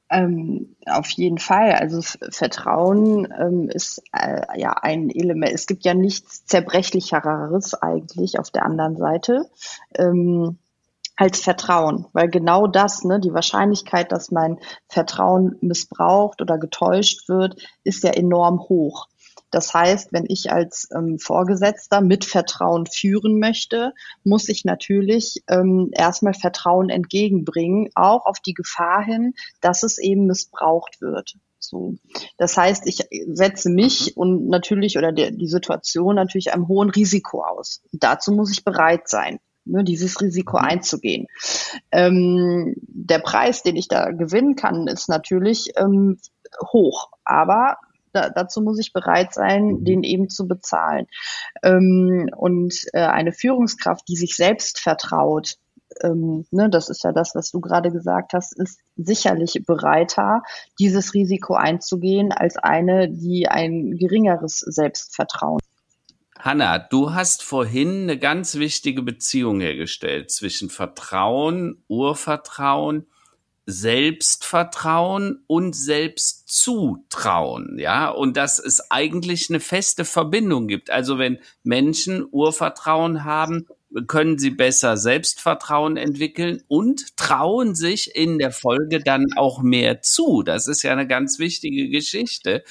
[0.09, 1.73] Ähm, auf jeden Fall.
[1.73, 5.53] Also Vertrauen ähm, ist äh, ja ein Element.
[5.53, 9.49] Es gibt ja nichts zerbrechlicheres eigentlich auf der anderen Seite.
[9.95, 10.57] Ähm,
[11.19, 17.61] als Vertrauen, weil genau das, ne, die Wahrscheinlichkeit, dass mein Vertrauen missbraucht oder getäuscht wird,
[17.83, 19.09] ist ja enorm hoch.
[19.51, 25.89] Das heißt, wenn ich als ähm, Vorgesetzter mit Vertrauen führen möchte, muss ich natürlich ähm,
[25.91, 31.35] erstmal Vertrauen entgegenbringen, auch auf die Gefahr hin, dass es eben missbraucht wird.
[31.59, 31.95] So.
[32.38, 37.43] Das heißt, ich setze mich und natürlich oder der, die Situation natürlich einem hohen Risiko
[37.43, 37.81] aus.
[37.91, 40.65] Dazu muss ich bereit sein ne, dieses Risiko mhm.
[40.65, 41.27] einzugehen.
[41.91, 46.17] Ähm, der Preis, den ich da gewinnen kann, ist natürlich ähm,
[46.71, 47.77] hoch, aber
[48.13, 49.85] da, dazu muss ich bereit sein, mhm.
[49.85, 51.07] den eben zu bezahlen.
[51.63, 55.55] Ähm, und äh, eine Führungskraft, die sich selbst vertraut,
[56.03, 60.43] ähm, ne, das ist ja das, was du gerade gesagt hast, ist sicherlich bereiter,
[60.79, 65.59] dieses Risiko einzugehen, als eine, die ein geringeres Selbstvertrauen.
[66.37, 73.07] Hanna, du hast vorhin eine ganz wichtige Beziehung hergestellt zwischen Vertrauen, Urvertrauen
[73.69, 80.89] Selbstvertrauen und Selbstzutrauen, ja, und dass es eigentlich eine feste Verbindung gibt.
[80.89, 83.67] Also wenn Menschen Urvertrauen haben,
[84.08, 90.43] können sie besser Selbstvertrauen entwickeln und trauen sich in der Folge dann auch mehr zu.
[90.43, 92.63] Das ist ja eine ganz wichtige Geschichte.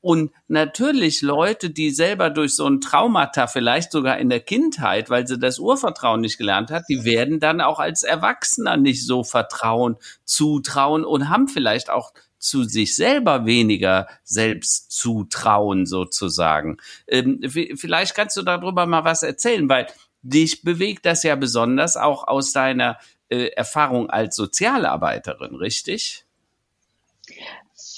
[0.00, 5.26] Und natürlich Leute, die selber durch so ein Traumata, vielleicht sogar in der Kindheit, weil
[5.26, 9.96] sie das Urvertrauen nicht gelernt hat, die werden dann auch als Erwachsener nicht so vertrauen,
[10.24, 16.78] zutrauen und haben vielleicht auch zu sich selber weniger selbst zutrauen sozusagen.
[17.06, 17.40] Ähm,
[17.76, 19.86] vielleicht kannst du darüber mal was erzählen, weil
[20.22, 26.24] dich bewegt das ja besonders auch aus deiner äh, Erfahrung als Sozialarbeiterin, richtig?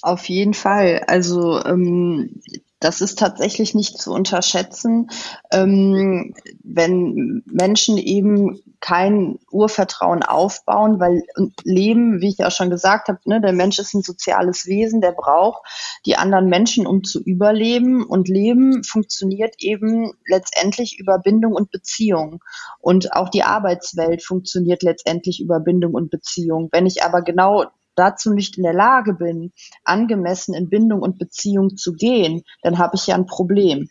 [0.03, 1.05] Auf jeden Fall.
[1.07, 2.41] Also ähm,
[2.85, 5.09] das ist tatsächlich nicht zu unterschätzen,
[5.51, 11.23] ähm, wenn Menschen eben kein Urvertrauen aufbauen, weil
[11.63, 15.13] Leben, wie ich ja schon gesagt habe, ne, der Mensch ist ein soziales Wesen, der
[15.13, 15.63] braucht
[16.05, 18.05] die anderen Menschen, um zu überleben.
[18.05, 22.45] Und Leben funktioniert eben letztendlich über Bindung und Beziehung.
[22.81, 26.69] Und auch die Arbeitswelt funktioniert letztendlich über Bindung und Beziehung.
[26.71, 27.65] Wenn ich aber genau
[27.97, 29.53] dazu nicht in der Lage bin,
[29.85, 33.89] angemessen in Bindung und Beziehung zu gehen, dann habe ich ja ein Problem.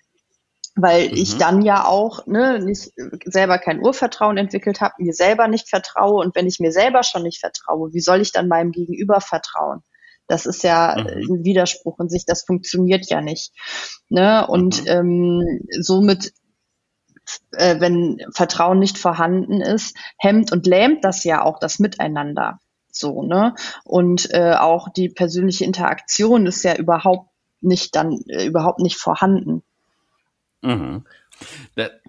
[0.75, 1.15] Weil mhm.
[1.15, 2.91] ich dann ja auch ne, nicht
[3.25, 7.23] selber kein Urvertrauen entwickelt habe, mir selber nicht vertraue und wenn ich mir selber schon
[7.23, 9.81] nicht vertraue, wie soll ich dann meinem Gegenüber vertrauen?
[10.27, 11.35] Das ist ja mhm.
[11.35, 13.51] ein Widerspruch in sich, das funktioniert ja nicht.
[14.09, 14.47] Ne?
[14.47, 14.87] Und mhm.
[14.87, 16.33] ähm, somit
[17.51, 22.59] äh, wenn Vertrauen nicht vorhanden ist, hemmt und lähmt das ja auch das Miteinander.
[22.95, 23.55] So, ne?
[23.83, 27.29] Und äh, auch die persönliche Interaktion ist ja überhaupt
[27.61, 29.63] nicht dann äh, überhaupt nicht vorhanden.
[30.61, 31.03] Mhm.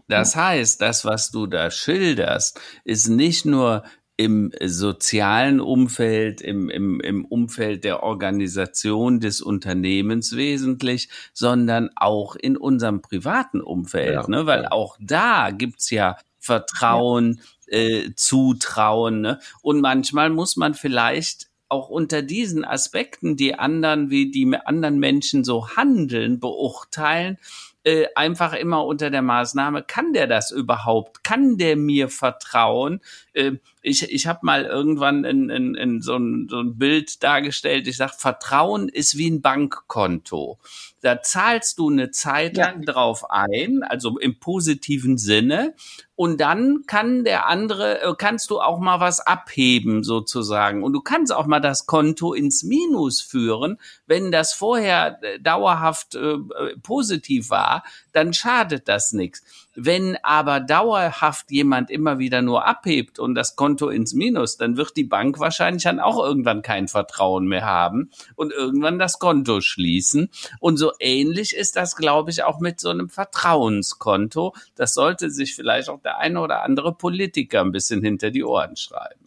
[0.08, 3.82] Das heißt, das, was du da schilderst, ist nicht nur
[4.16, 12.56] im sozialen Umfeld, im, im, im Umfeld der Organisation des Unternehmens wesentlich, sondern auch in
[12.56, 14.46] unserem privaten Umfeld, ja, ne?
[14.46, 14.72] weil ja.
[14.72, 17.42] auch da gibt's ja Vertrauen, ja.
[17.68, 19.20] Äh, Zutrauen.
[19.20, 19.38] Ne?
[19.62, 25.44] Und manchmal muss man vielleicht auch unter diesen Aspekten die anderen, wie die anderen Menschen
[25.44, 27.38] so handeln, beurteilen
[27.84, 31.22] äh, einfach immer unter der Maßnahme, kann der das überhaupt?
[31.22, 33.00] Kann der mir vertrauen?
[33.34, 37.86] Äh, ich ich habe mal irgendwann in, in, in so, ein, so ein Bild dargestellt,
[37.86, 40.58] ich sage, Vertrauen ist wie ein Bankkonto.
[41.02, 42.92] Da zahlst du eine Zeit lang ja.
[42.92, 45.74] drauf ein, also im positiven Sinne,
[46.16, 50.84] und dann kann der andere, äh, kannst du auch mal was abheben sozusagen.
[50.84, 53.78] Und du kannst auch mal das Konto ins Minus führen.
[54.06, 56.38] Wenn das vorher äh, dauerhaft äh,
[56.82, 59.42] positiv war, dann schadet das nichts.
[59.74, 64.96] Wenn aber dauerhaft jemand immer wieder nur abhebt und das Konto ins Minus, dann wird
[64.96, 70.30] die Bank wahrscheinlich dann auch irgendwann kein Vertrauen mehr haben und irgendwann das Konto schließen.
[70.60, 74.54] Und so ähnlich ist das, glaube ich, auch mit so einem Vertrauenskonto.
[74.76, 78.76] Das sollte sich vielleicht auch der eine oder andere Politiker ein bisschen hinter die Ohren
[78.76, 79.23] schreiben.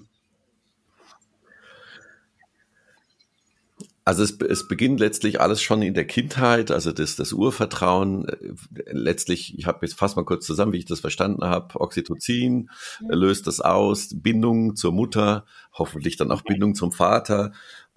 [4.07, 8.25] Also es, es beginnt letztlich alles schon in der Kindheit, also das, das Urvertrauen.
[8.29, 8.53] Äh,
[8.85, 12.69] letztlich, ich habe jetzt fast mal kurz zusammen, wie ich das verstanden habe, Oxytocin
[13.01, 13.13] ja.
[13.13, 15.43] löst das aus, Bindung zur Mutter,
[15.73, 17.51] hoffentlich dann auch Bindung zum Vater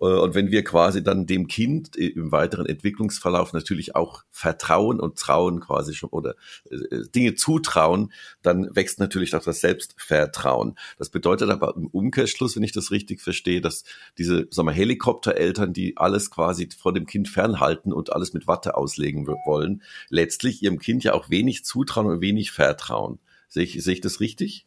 [0.07, 5.61] und wenn wir quasi dann dem Kind im weiteren Entwicklungsverlauf natürlich auch vertrauen und trauen
[5.61, 6.37] quasi schon oder
[6.71, 8.11] äh, Dinge zutrauen,
[8.41, 10.77] dann wächst natürlich auch das Selbstvertrauen.
[10.99, 13.85] Das bedeutet aber im Umkehrschluss, wenn ich das richtig verstehe, dass
[14.17, 18.77] diese sagen wir, Helikoptereltern, die alles quasi vor dem Kind fernhalten und alles mit Watte
[18.77, 23.19] auslegen wollen, letztlich ihrem Kind ja auch wenig zutrauen und wenig vertrauen.
[23.49, 24.67] Sehe ich, sehe ich das richtig?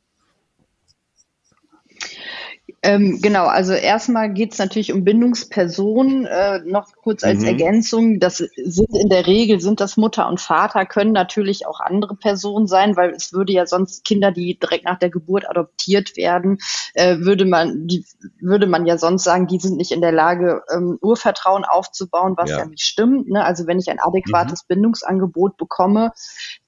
[2.81, 6.25] Ähm, genau, also erstmal geht es natürlich um Bindungspersonen.
[6.25, 7.47] Äh, noch kurz als mhm.
[7.47, 12.15] Ergänzung, das sind in der Regel sind das Mutter und Vater, können natürlich auch andere
[12.15, 16.57] Personen sein, weil es würde ja sonst Kinder, die direkt nach der Geburt adoptiert werden,
[16.93, 18.05] äh, würde man, die
[18.39, 22.49] würde man ja sonst sagen, die sind nicht in der Lage, ähm, Urvertrauen aufzubauen, was
[22.49, 23.29] ja, ja nicht stimmt.
[23.29, 23.43] Ne?
[23.43, 24.67] Also wenn ich ein adäquates mhm.
[24.75, 26.11] Bindungsangebot bekomme,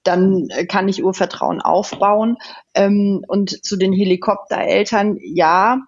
[0.03, 2.38] dann äh, kann ich Urvertrauen aufbauen.
[2.75, 5.79] Ähm, und zu den Helikoptereltern, ja,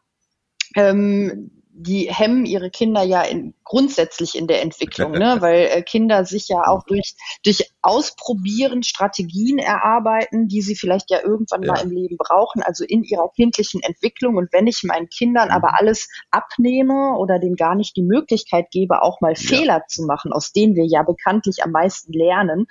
[0.75, 5.37] ähm, die hemmen ihre Kinder ja in, grundsätzlich in der Entwicklung, ne?
[5.41, 7.13] weil äh, Kinder sich ja auch durch,
[7.45, 11.73] durch Ausprobieren Strategien erarbeiten, die sie vielleicht ja irgendwann ja.
[11.73, 14.37] mal im Leben brauchen, also in ihrer kindlichen Entwicklung.
[14.37, 15.53] Und wenn ich meinen Kindern mhm.
[15.53, 19.47] aber alles abnehme oder denen gar nicht die Möglichkeit gebe, auch mal ja.
[19.47, 22.65] Fehler zu machen, aus denen wir ja bekanntlich am meisten lernen,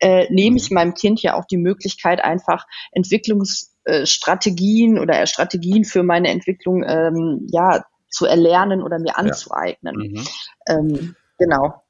[0.00, 0.74] äh, nehme ich mhm.
[0.74, 7.84] meinem Kind ja auch die Möglichkeit, einfach Entwicklungsstrategien oder Strategien für meine Entwicklung ähm, ja
[8.10, 10.00] zu erlernen oder mir anzueignen.
[10.00, 10.20] Ja.
[10.20, 10.26] Mhm.
[10.68, 11.82] Ähm, genau.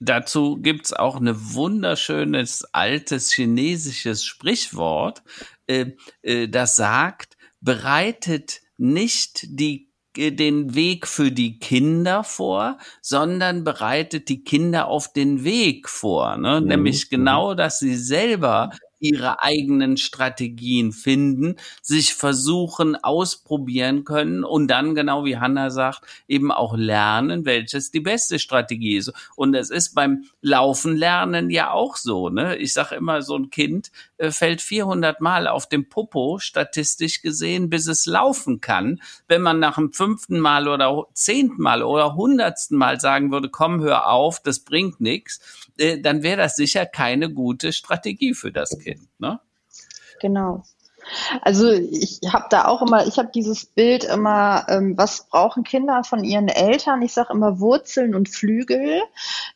[0.00, 5.22] Dazu gibt's auch ein wunderschönes altes chinesisches Sprichwort,
[5.66, 13.64] äh, äh, das sagt, bereitet nicht die äh, den Weg für die Kinder vor, sondern
[13.64, 16.36] bereitet die Kinder auf den Weg vor.
[16.36, 16.60] Ne?
[16.60, 16.66] Mhm.
[16.68, 17.16] Nämlich mhm.
[17.16, 25.24] genau, dass sie selber ihre eigenen Strategien finden, sich versuchen, ausprobieren können und dann, genau
[25.24, 29.12] wie Hanna sagt, eben auch lernen, welches die beste Strategie ist.
[29.36, 32.28] Und es ist beim Laufen lernen ja auch so.
[32.28, 32.56] Ne?
[32.56, 33.90] Ich sage immer, so ein Kind
[34.30, 39.00] fällt 400 Mal auf dem Popo, statistisch gesehen, bis es laufen kann.
[39.28, 43.80] Wenn man nach dem fünften Mal oder zehnten Mal oder hundertsten Mal sagen würde, komm,
[43.80, 48.78] hör auf, das bringt nichts, äh, dann wäre das sicher keine gute Strategie für das
[48.78, 49.08] Kind.
[49.18, 49.40] Ne?
[50.20, 50.64] Genau.
[51.42, 56.02] Also ich habe da auch immer, ich habe dieses Bild immer, ähm, was brauchen Kinder
[56.04, 57.02] von ihren Eltern?
[57.02, 59.02] Ich sage immer Wurzeln und Flügel.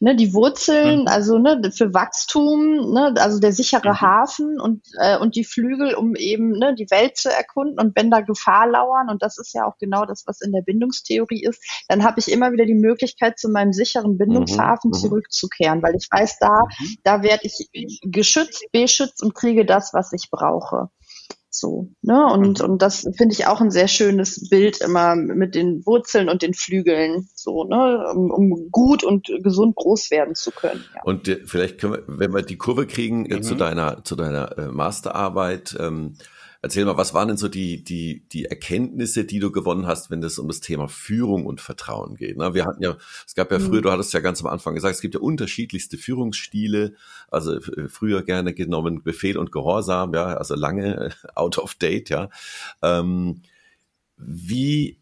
[0.00, 1.08] Ne, die Wurzeln, mhm.
[1.08, 4.00] also ne, für Wachstum, ne, also der sichere mhm.
[4.00, 8.10] Hafen und, äh, und die Flügel, um eben ne, die Welt zu erkunden und wenn
[8.10, 11.62] da Gefahr lauern, und das ist ja auch genau das, was in der Bindungstheorie ist,
[11.88, 14.96] dann habe ich immer wieder die Möglichkeit, zu meinem sicheren Bindungshafen mhm.
[14.96, 15.00] mhm.
[15.00, 16.96] zurückzukehren, weil ich weiß, da, mhm.
[17.04, 20.88] da werde ich geschützt, beschützt und kriege das, was ich brauche.
[21.54, 22.26] So, ne?
[22.32, 22.64] Und, mhm.
[22.64, 26.54] und das finde ich auch ein sehr schönes Bild immer mit den Wurzeln und den
[26.54, 30.82] Flügeln, so, ne, um, um gut und gesund groß werden zu können.
[30.94, 31.02] Ja.
[31.04, 33.42] Und äh, vielleicht können wir, wenn wir die Kurve kriegen äh, mhm.
[33.42, 36.14] zu deiner, zu deiner äh, Masterarbeit, ähm,
[36.64, 40.22] Erzähl mal, was waren denn so die, die, die Erkenntnisse, die du gewonnen hast, wenn
[40.22, 42.36] es um das Thema Führung und Vertrauen geht?
[42.36, 42.96] Na, wir hatten ja,
[43.26, 43.82] es gab ja früher, mhm.
[43.82, 46.94] du hattest ja ganz am Anfang gesagt, es gibt ja unterschiedlichste Führungsstile,
[47.32, 52.30] also früher gerne genommen Befehl und Gehorsam, ja, also lange out of date, ja.
[52.80, 53.42] Ähm,
[54.16, 55.01] wie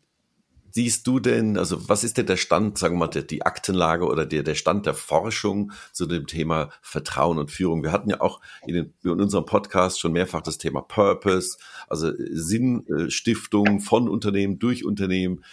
[0.73, 4.07] siehst du denn, also was ist denn der Stand, sagen wir mal, der, die Aktenlage
[4.07, 7.83] oder der, der Stand der Forschung zu dem Thema Vertrauen und Führung?
[7.83, 12.13] Wir hatten ja auch in, den, in unserem Podcast schon mehrfach das Thema Purpose, also
[12.17, 15.45] Sinnstiftung von Unternehmen durch Unternehmen.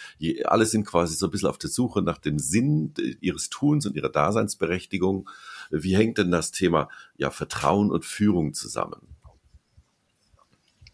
[0.44, 3.96] alle sind quasi so ein bisschen auf der Suche nach dem Sinn ihres Tuns und
[3.96, 5.28] ihrer Daseinsberechtigung.
[5.70, 9.00] Wie hängt denn das Thema ja, Vertrauen und Führung zusammen?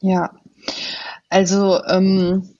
[0.01, 0.35] Ja,
[1.31, 2.55] also ähm,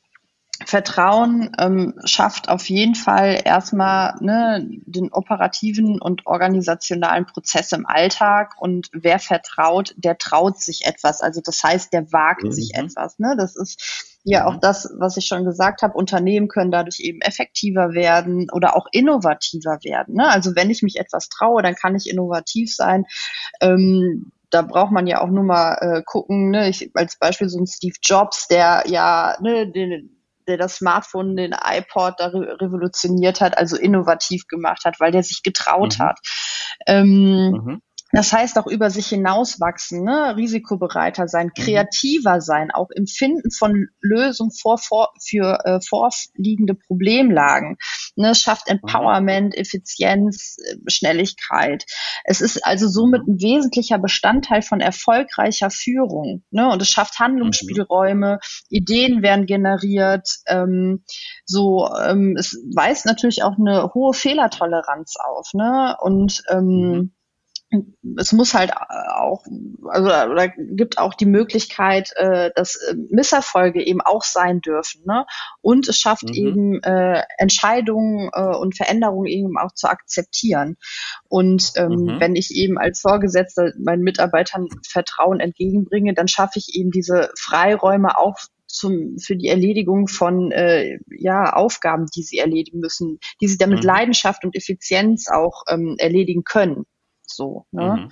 [0.67, 8.55] Vertrauen ähm, schafft auf jeden Fall erstmal ne, den operativen und organisationalen Prozess im Alltag
[8.59, 11.21] und wer vertraut, der traut sich etwas.
[11.21, 12.53] Also das heißt, der wagt mhm.
[12.53, 13.19] sich etwas.
[13.19, 13.35] Ne?
[13.37, 14.61] Das ist ja auch mhm.
[14.61, 15.95] das, was ich schon gesagt habe.
[15.95, 20.17] Unternehmen können dadurch eben effektiver werden oder auch innovativer werden.
[20.17, 20.29] Ne?
[20.29, 23.05] Also wenn ich mich etwas traue, dann kann ich innovativ sein.
[23.61, 26.69] Ähm, da braucht man ja auch nur mal äh, gucken, ne?
[26.69, 30.15] ich, als Beispiel so ein Steve Jobs, der ja ne, den,
[30.47, 35.23] der das Smartphone, den iPod da re revolutioniert hat, also innovativ gemacht hat, weil der
[35.23, 36.03] sich getraut mhm.
[36.03, 36.19] hat.
[36.87, 37.83] Ähm, mhm.
[38.15, 40.37] Das heißt auch über sich hinauswachsen, ne?
[40.37, 41.63] risikobereiter sein, mhm.
[41.63, 47.77] kreativer sein, auch im Finden von Lösungen vor, vor, für äh, vorliegende Problemlagen.
[48.15, 48.31] Ne?
[48.31, 48.79] Es schafft mhm.
[48.79, 51.87] Empowerment, Effizienz, äh, Schnelligkeit.
[52.25, 56.45] Es ist also somit ein wesentlicher Bestandteil von erfolgreicher Führung.
[56.53, 56.71] Ne?
[56.71, 60.29] Und es schafft Handlungsspielräume, Ideen werden generiert.
[60.47, 61.03] Ähm,
[61.47, 65.49] so, ähm, es weist natürlich auch eine hohe Fehlertoleranz auf.
[65.53, 65.97] Ne?
[66.01, 67.15] Und ähm, mhm
[68.19, 69.45] es muss halt auch,
[69.89, 75.03] also oder gibt auch die Möglichkeit, äh, dass äh, Misserfolge eben auch sein dürfen.
[75.07, 75.27] Ne?
[75.61, 76.35] Und es schafft mhm.
[76.35, 80.77] eben äh, Entscheidungen äh, und Veränderungen eben auch zu akzeptieren.
[81.29, 82.21] Und ähm, mhm.
[82.21, 88.19] wenn ich eben als Vorgesetzter meinen Mitarbeitern Vertrauen entgegenbringe, dann schaffe ich eben diese Freiräume
[88.19, 88.39] auch
[88.75, 93.71] zum, für die Erledigung von äh, ja, Aufgaben, die sie erledigen müssen, die sie dann
[93.71, 93.87] mit mhm.
[93.87, 96.85] Leidenschaft und Effizienz auch ähm, erledigen können.
[97.35, 97.97] So, ne?
[97.97, 98.11] Mhm.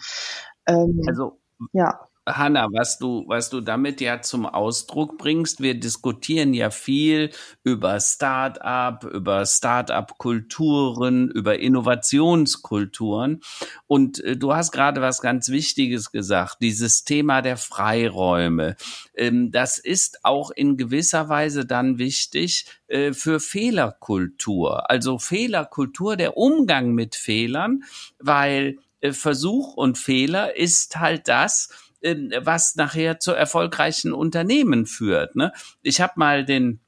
[0.66, 1.38] Ähm, also,
[1.72, 2.08] ja.
[2.24, 7.30] Hanna, was du, was du damit ja zum Ausdruck bringst, wir diskutieren ja viel
[7.64, 13.40] über Start-up, über Start-up-Kulturen, über Innovationskulturen.
[13.88, 18.76] Und äh, du hast gerade was ganz Wichtiges gesagt, dieses Thema der Freiräume.
[19.14, 24.88] Ähm, das ist auch in gewisser Weise dann wichtig äh, für Fehlerkultur.
[24.88, 27.82] Also Fehlerkultur, der Umgang mit Fehlern,
[28.20, 28.78] weil
[29.11, 31.71] Versuch und Fehler ist halt das,
[32.03, 35.37] ähm, was nachher zu erfolgreichen Unternehmen führt.
[35.37, 35.53] Ne?
[35.83, 36.81] Ich habe mal den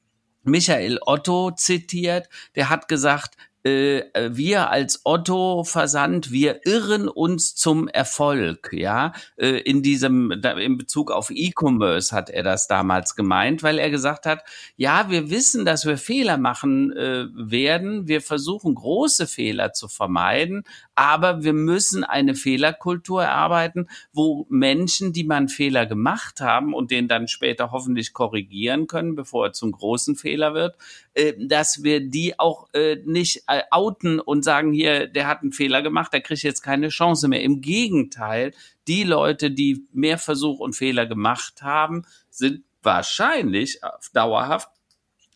[0.43, 7.87] Michael Otto zitiert, der hat gesagt, äh, wir als Otto Versand, wir irren uns zum
[7.87, 13.79] Erfolg, ja, äh, in diesem, in Bezug auf E-Commerce hat er das damals gemeint, weil
[13.79, 14.43] er gesagt hat,
[14.77, 20.63] ja, wir wissen, dass wir Fehler machen äh, werden, wir versuchen große Fehler zu vermeiden,
[20.93, 27.07] aber wir müssen eine Fehlerkultur erarbeiten, wo Menschen, die man Fehler gemacht haben und den
[27.07, 30.75] dann später hoffentlich korrigieren können, bevor er zum großen Fehler wird,
[31.15, 35.81] äh, dass wir die auch äh, nicht outen und sagen, hier, der hat einen Fehler
[35.81, 37.41] gemacht, der kriegt jetzt keine Chance mehr.
[37.41, 38.53] Im Gegenteil,
[38.87, 43.79] die Leute, die mehr Versuch und Fehler gemacht haben, sind wahrscheinlich
[44.13, 44.69] dauerhaft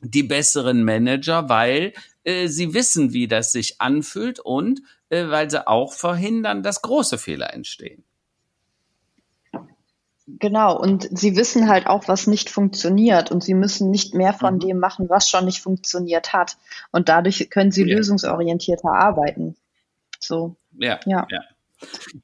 [0.02, 5.68] die besseren Manager, weil äh, sie wissen, wie das sich anfühlt und äh, weil sie
[5.68, 8.04] auch verhindern, dass große Fehler entstehen.
[10.38, 14.56] Genau, und sie wissen halt auch, was nicht funktioniert und sie müssen nicht mehr von
[14.56, 14.60] mhm.
[14.60, 16.58] dem machen, was schon nicht funktioniert hat.
[16.92, 17.96] Und dadurch können sie ja.
[17.96, 19.56] lösungsorientierter arbeiten.
[20.20, 20.56] So.
[20.78, 21.26] Ja, ja.
[21.30, 21.40] ja.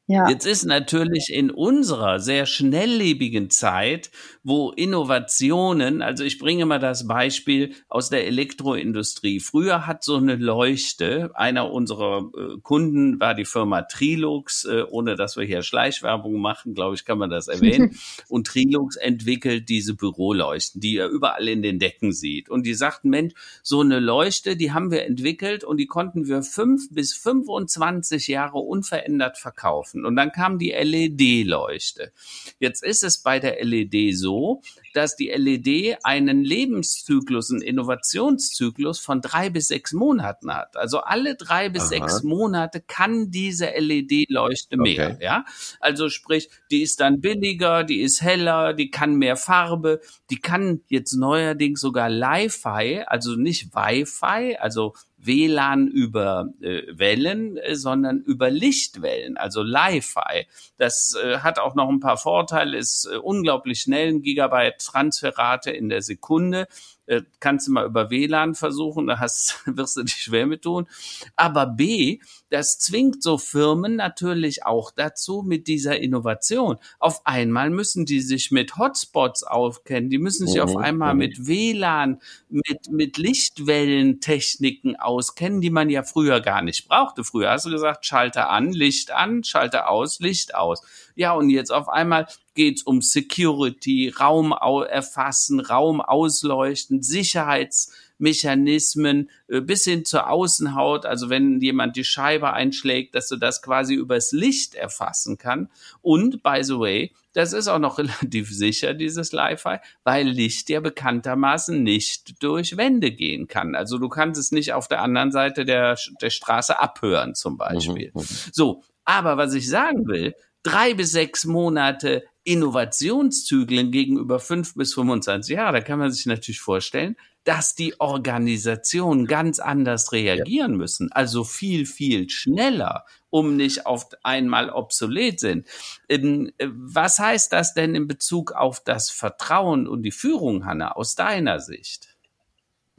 [0.08, 0.30] Ja.
[0.30, 4.12] Jetzt ist natürlich in unserer sehr schnelllebigen Zeit,
[4.44, 9.39] wo Innovationen, also ich bringe mal das Beispiel aus der Elektroindustrie.
[9.39, 15.15] Früher hat so eine Leuchte, einer unserer äh, Kunden war die Firma Trilux, äh, ohne
[15.15, 17.98] dass wir hier Schleichwerbung machen, glaube ich, kann man das erwähnen.
[18.30, 22.50] Und Trilux entwickelt diese Büroleuchten, die ihr überall in den Decken sieht.
[22.50, 26.44] Und die sagten, Mensch, so eine Leuchte, die haben wir entwickelt und die konnten wir
[26.44, 30.05] fünf bis 25 Jahre unverändert verkaufen.
[30.05, 32.12] Und dann kam die LED-Leuchte.
[32.60, 34.63] Jetzt ist es bei der LED so,
[34.95, 40.75] dass die LED einen Lebenszyklus, einen Innovationszyklus von drei bis sechs Monaten hat.
[40.77, 41.89] Also alle drei bis Aha.
[41.89, 45.12] sechs Monate kann diese LED-Leuchte mehr.
[45.12, 45.23] Okay.
[45.23, 45.45] Ja,
[45.79, 50.81] also sprich, die ist dann billiger, die ist heller, die kann mehr Farbe, die kann
[50.88, 58.49] jetzt neuerdings sogar Li-Fi, also nicht Wi-Fi, also WLAN über äh, Wellen, äh, sondern über
[58.49, 60.47] Lichtwellen, also Li-Fi.
[60.77, 65.71] Das äh, hat auch noch ein paar Vorteile, ist äh, unglaublich schnell, ein Gigabyte Transferrate
[65.71, 66.67] in der Sekunde
[67.08, 70.88] äh, kannst du mal über WLAN versuchen, da hast, wirst du dich schwer mit tun.
[71.36, 76.78] Aber B, das zwingt so Firmen natürlich auch dazu mit dieser Innovation.
[77.00, 80.63] Auf einmal müssen die sich mit Hotspots aufkennen, die müssen sich mhm.
[80.63, 81.20] auf einmal mhm.
[81.20, 87.24] mit WLAN, mit, mit Lichtwellentechniken auskennen, die man ja früher gar nicht brauchte.
[87.24, 90.82] Früher hast du gesagt, Schalter an, Licht an, Schalter aus, Licht aus.
[91.15, 99.86] Ja, und jetzt auf einmal geht's um Security, Raum erfassen, Raum ausleuchten, Sicherheitsmechanismen äh, bis
[99.86, 101.06] hin zur Außenhaut.
[101.06, 105.69] Also wenn jemand die Scheibe einschlägt, dass du das quasi übers Licht erfassen kann.
[106.01, 110.80] Und by the way, das ist auch noch relativ sicher, dieses Li-Fi, weil Licht ja
[110.80, 113.75] bekanntermaßen nicht durch Wände gehen kann.
[113.75, 118.12] Also du kannst es nicht auf der anderen Seite der, der Straße abhören zum Beispiel.
[118.13, 118.28] Mhm, mhm.
[118.51, 125.56] So, aber was ich sagen will, drei bis sechs Monate Innovationszyklen gegenüber fünf bis 25
[125.56, 130.78] Jahre, da kann man sich natürlich vorstellen, dass die Organisationen ganz anders reagieren ja.
[130.78, 135.68] müssen, also viel, viel schneller, um nicht auf einmal obsolet sind.
[136.09, 141.16] Ähm, was heißt das denn in Bezug auf das Vertrauen und die Führung, Hanna, aus
[141.16, 142.14] deiner Sicht?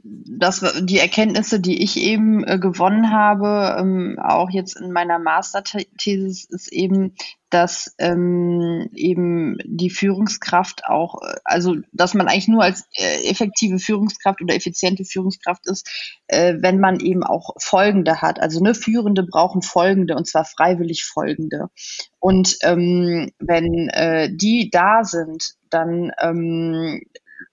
[0.03, 6.45] Das, die Erkenntnisse, die ich eben äh, gewonnen habe, ähm, auch jetzt in meiner Masterthesis,
[6.45, 7.15] ist eben,
[7.49, 13.79] dass ähm, eben die Führungskraft auch, äh, also dass man eigentlich nur als äh, effektive
[13.79, 15.89] Führungskraft oder effiziente Führungskraft ist,
[16.27, 18.39] äh, wenn man eben auch Folgende hat.
[18.39, 21.69] Also ne, Führende brauchen Folgende und zwar freiwillig Folgende.
[22.19, 27.01] Und ähm, wenn äh, die da sind, dann ähm,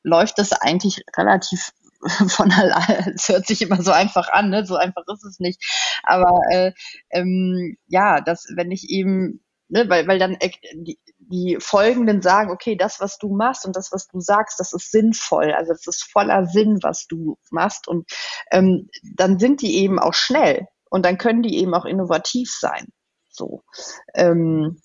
[0.03, 1.73] läuft das eigentlich relativ
[2.29, 3.15] von allein.
[3.15, 4.67] Es hört sich immer so einfach an, ne?
[4.67, 5.63] so einfach ist es nicht.
[6.03, 6.73] Aber äh,
[7.11, 12.51] ähm, ja, das, wenn ich eben, ne, weil, weil dann äh, die, die Folgenden sagen,
[12.51, 15.53] okay, das, was du machst und das, was du sagst, das ist sinnvoll.
[15.53, 17.89] Also es ist voller Sinn, was du machst.
[17.89, 18.11] Und
[18.51, 22.89] ähm, dann sind die eben auch schnell und dann können die eben auch innovativ sein.
[23.31, 23.65] So.
[24.15, 24.81] Ähm,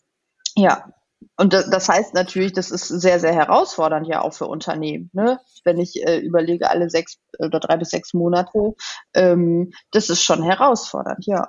[0.56, 0.90] ja,
[1.38, 5.10] und das heißt natürlich, das ist sehr, sehr herausfordernd ja auch für Unternehmen.
[5.14, 5.40] Ne?
[5.64, 8.76] Wenn ich äh, überlege, alle sechs oder drei bis sechs Monate,
[9.14, 11.48] ähm, das ist schon herausfordernd, ja.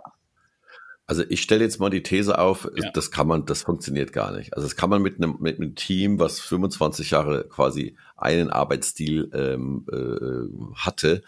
[1.06, 2.88] Also ich stelle jetzt mal die These auf, ja.
[2.92, 4.54] das kann man, das funktioniert gar nicht.
[4.54, 9.28] Also das kann man mit einem, mit einem Team, was 25 Jahre quasi einen Arbeitsstil
[9.34, 11.22] ähm, äh, hatte,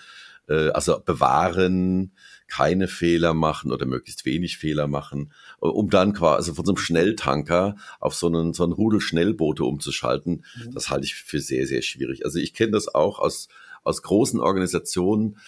[0.48, 2.12] äh, also bewahren,
[2.48, 5.32] keine Fehler machen oder möglichst wenig Fehler machen,
[5.62, 9.00] äh, um dann quasi also von so einem Schnelltanker auf so einen, so einen Rudel
[9.00, 10.44] Schnellboote umzuschalten.
[10.56, 10.72] Mhm.
[10.74, 12.24] Das halte ich für sehr, sehr schwierig.
[12.24, 13.48] Also ich kenne das auch aus,
[13.84, 15.38] aus großen Organisationen,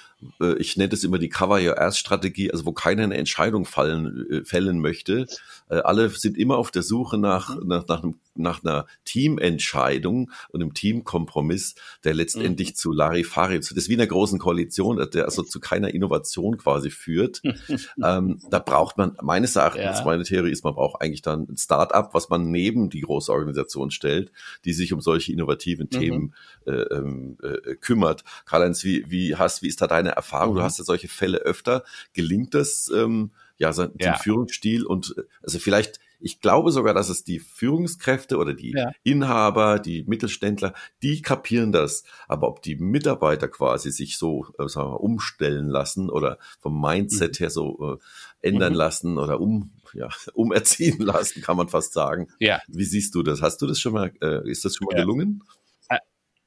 [0.41, 3.67] äh, ich nenne das immer die Cover Your Ass Strategie, also wo keiner eine Entscheidung
[3.67, 5.27] fallen, äh, fällen möchte.
[5.69, 7.69] Alle sind immer auf der Suche nach, mhm.
[7.69, 11.75] nach, nach, einem, nach einer Teamentscheidung und einem Teamkompromiss,
[12.05, 12.75] der letztendlich mhm.
[12.75, 17.43] zu Larifari, zu das wie einer großen Koalition, der also zu keiner Innovation quasi führt.
[18.03, 20.05] ähm, da braucht man, meines Erachtens, ja.
[20.05, 23.91] meine Theorie ist, man braucht eigentlich dann ein Start-up, was man neben die große Organisation
[23.91, 24.33] stellt,
[24.65, 25.99] die sich um solche innovativen mhm.
[25.99, 26.35] Themen
[26.67, 28.25] äh, ähm, äh, kümmert.
[28.47, 30.55] Karl-Heinz, wie, wie hast, wie ist da deine Erfahrung?
[30.55, 30.59] Mhm.
[30.59, 31.85] Du hast ja solche Fälle öfter.
[32.13, 34.17] Gelingt das, ähm, ja, so, ja.
[34.17, 38.93] Führungsstil und, also vielleicht, ich glaube sogar, dass es die Führungskräfte oder die ja.
[39.03, 40.73] Inhaber, die Mittelständler,
[41.03, 42.05] die kapieren das.
[42.29, 47.39] Aber ob die Mitarbeiter quasi sich so äh, sagen wir, umstellen lassen oder vom Mindset
[47.39, 47.45] mhm.
[47.45, 47.99] her so
[48.41, 48.79] äh, ändern mhm.
[48.79, 52.29] lassen oder um, ja, umerziehen lassen, kann man fast sagen.
[52.39, 52.61] Ja.
[52.69, 53.43] Wie siehst du das?
[53.43, 55.03] Hast du das schon mal, äh, ist das schon mal ja.
[55.03, 55.43] gelungen?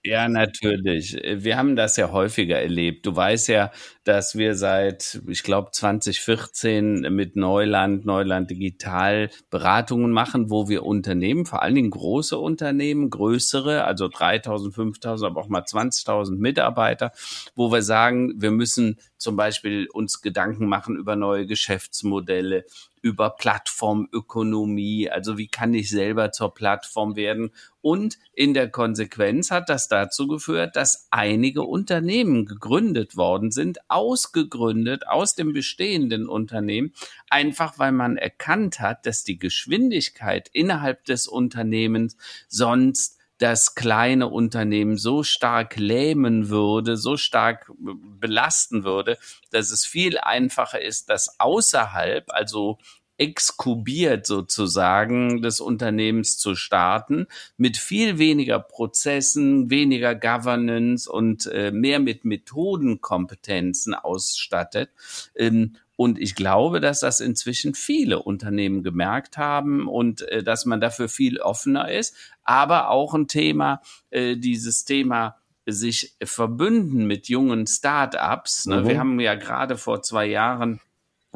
[0.05, 1.17] Ja, natürlich.
[1.23, 3.05] Wir haben das ja häufiger erlebt.
[3.05, 3.71] Du weißt ja,
[4.05, 11.45] dass wir seit, ich glaube, 2014 mit Neuland, Neuland Digital Beratungen machen, wo wir Unternehmen,
[11.45, 17.11] vor allen Dingen große Unternehmen, größere, also 3000, 5000, aber auch mal 20.000 Mitarbeiter,
[17.55, 22.63] wo wir sagen, wir müssen zum Beispiel uns Gedanken machen über neue Geschäftsmodelle,
[23.07, 27.51] über Plattformökonomie, also wie kann ich selber zur Plattform werden.
[27.81, 35.07] Und in der Konsequenz hat das dazu geführt, dass einige Unternehmen gegründet worden sind, ausgegründet
[35.07, 36.93] aus dem bestehenden Unternehmen,
[37.29, 42.17] einfach weil man erkannt hat, dass die Geschwindigkeit innerhalb des Unternehmens
[42.49, 49.17] sonst das kleine Unternehmen so stark lähmen würde, so stark belasten würde,
[49.51, 52.79] dass es viel einfacher ist, das außerhalb, also
[53.17, 61.99] exkubiert sozusagen des Unternehmens zu starten, mit viel weniger Prozessen, weniger Governance und äh, mehr
[61.99, 64.91] mit Methodenkompetenzen ausstattet.
[65.35, 70.79] Ähm, und ich glaube, dass das inzwischen viele Unternehmen gemerkt haben und äh, dass man
[70.79, 72.15] dafür viel offener ist.
[72.43, 78.67] Aber auch ein Thema, äh, dieses Thema sich verbünden mit jungen Start-ups.
[78.67, 78.81] Ne?
[78.81, 78.87] Mhm.
[78.87, 80.79] Wir haben ja gerade vor zwei Jahren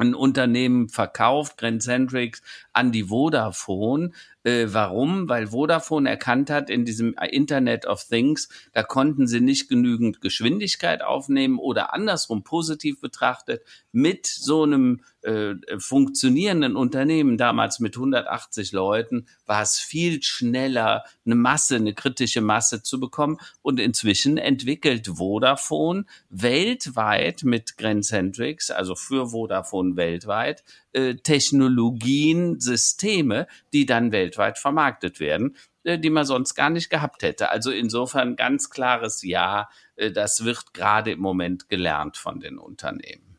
[0.02, 2.42] ein Unternehmen verkauft, Grandcentrics,
[2.72, 4.12] an die Vodafone,
[4.44, 5.28] äh, warum?
[5.28, 11.02] Weil Vodafone erkannt hat in diesem Internet of Things, da konnten sie nicht genügend Geschwindigkeit
[11.02, 13.62] aufnehmen oder andersrum positiv betrachtet,
[13.92, 21.36] mit so einem äh, funktionierenden Unternehmen, damals mit 180 Leuten, war es viel schneller, eine
[21.36, 23.38] Masse, eine kritische Masse zu bekommen.
[23.62, 33.86] Und inzwischen entwickelt Vodafone weltweit mit Grandcentrics, also für Vodafone weltweit, äh, Technologien, Systeme, die
[33.86, 37.50] dann weltweit vermarktet werden, äh, die man sonst gar nicht gehabt hätte.
[37.50, 43.31] Also insofern ganz klares Ja, äh, das wird gerade im Moment gelernt von den Unternehmen.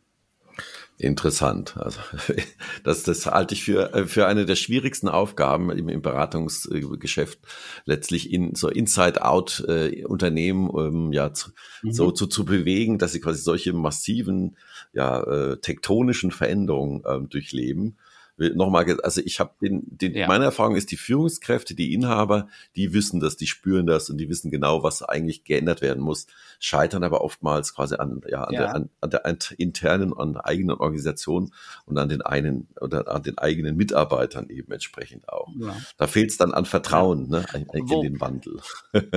[0.98, 1.76] Interessant.
[1.78, 2.00] Also
[2.84, 7.40] das, das halte ich für, äh, für eine der schwierigsten Aufgaben im, im Beratungsgeschäft,
[7.86, 11.92] letztlich in so Inside-out-Unternehmen äh, ähm, ja zu, mhm.
[11.92, 14.56] so zu, zu bewegen, dass sie quasi solche massiven
[14.94, 17.98] ja, äh, tektonischen Veränderungen äh, durchleben
[18.38, 20.28] nochmal, also ich habe den, den ja.
[20.28, 24.30] meine Erfahrung ist, die Führungskräfte, die Inhaber, die wissen das, die spüren das und die
[24.30, 26.28] wissen genau, was eigentlich geändert werden muss,
[26.60, 28.60] scheitern aber oftmals quasi an, ja, an, ja.
[28.62, 29.24] Der, an, an der
[29.58, 31.54] internen, an der eigenen Organisation
[31.86, 35.50] und an den einen oder an den eigenen Mitarbeitern eben entsprechend auch.
[35.60, 35.76] Ja.
[35.98, 38.60] Da fehlt es dann an Vertrauen ne, in, in den Wandel.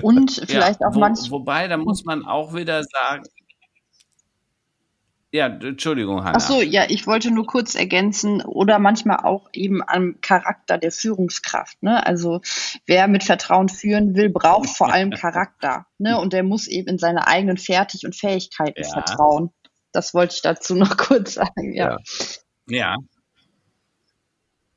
[0.03, 1.31] Und vielleicht auch wo, manchmal.
[1.31, 3.25] Wobei, da muss man auch wieder sagen,
[5.37, 6.39] ja, Entschuldigung, Hanna.
[6.39, 10.91] Ach so, ja, ich wollte nur kurz ergänzen oder manchmal auch eben am Charakter der
[10.91, 11.82] Führungskraft.
[11.82, 12.05] Ne?
[12.07, 12.41] Also
[12.87, 15.87] wer mit Vertrauen führen will, braucht vor allem Charakter.
[15.99, 16.18] Ne?
[16.18, 18.89] Und der muss eben in seine eigenen Fertig- und Fähigkeiten ja.
[18.89, 19.51] vertrauen.
[19.93, 21.74] Das wollte ich dazu noch kurz sagen.
[21.74, 21.99] Ja.
[22.66, 22.78] Ja.
[22.78, 22.97] ja.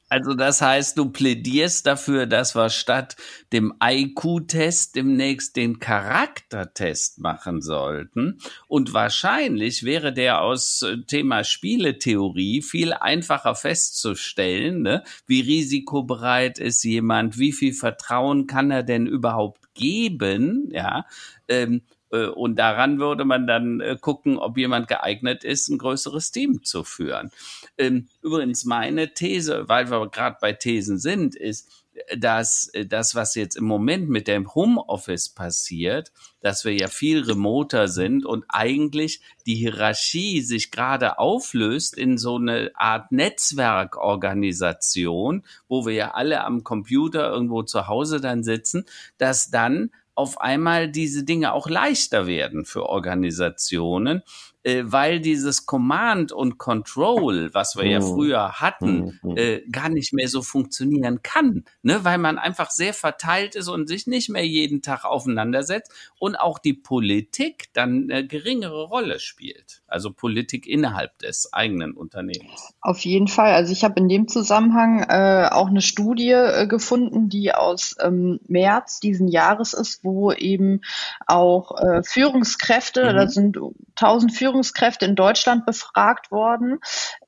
[0.10, 3.16] Also das heißt, du plädierst dafür, dass wir statt
[3.53, 8.39] dem IQ-Test demnächst den Charaktertest machen sollten.
[8.68, 14.82] Und wahrscheinlich wäre der aus äh, Thema Spieletheorie viel einfacher festzustellen.
[14.82, 15.03] Ne?
[15.28, 17.38] Wie risikobereit ist jemand?
[17.38, 20.70] Wie viel Vertrauen kann er denn überhaupt geben?
[20.72, 21.05] Ja.
[21.47, 26.32] Ähm, äh, und daran würde man dann äh, gucken, ob jemand geeignet ist, ein größeres
[26.32, 27.32] Team zu führen.
[27.78, 31.70] Ähm, übrigens meine These, weil wir gerade bei Thesen sind, ist,
[32.18, 37.88] dass das, was jetzt im Moment mit dem Homeoffice passiert, dass wir ja viel remoter
[37.88, 45.93] sind und eigentlich die Hierarchie sich gerade auflöst in so eine Art Netzwerkorganisation, wo wir
[45.93, 48.86] ja alle am Computer irgendwo zu Hause dann sitzen,
[49.18, 54.22] dass dann auf einmal diese Dinge auch leichter werden für Organisationen,
[54.64, 58.03] äh, weil dieses Command und Control, was wir ja mhm.
[58.03, 59.38] früher hatten, mhm.
[59.38, 62.03] äh, gar nicht mehr so funktionieren kann, ne?
[62.03, 66.60] weil man einfach sehr verteilt ist und sich nicht mehr jeden Tag aufeinandersetzt und auch
[66.60, 72.74] die Politik dann eine geringere Rolle spielt, also Politik innerhalb des eigenen Unternehmens.
[72.82, 73.53] Auf jeden Fall.
[73.53, 78.41] Also ich habe in dem Zusammenhang äh, auch eine Studie äh, gefunden, die aus ähm,
[78.47, 80.82] März diesen Jahres ist, wo eben
[81.28, 83.16] auch äh, Führungskräfte, mhm.
[83.16, 83.57] da sind
[83.95, 86.80] 1000 Führungskräfte Führungskräfte in Deutschland befragt worden,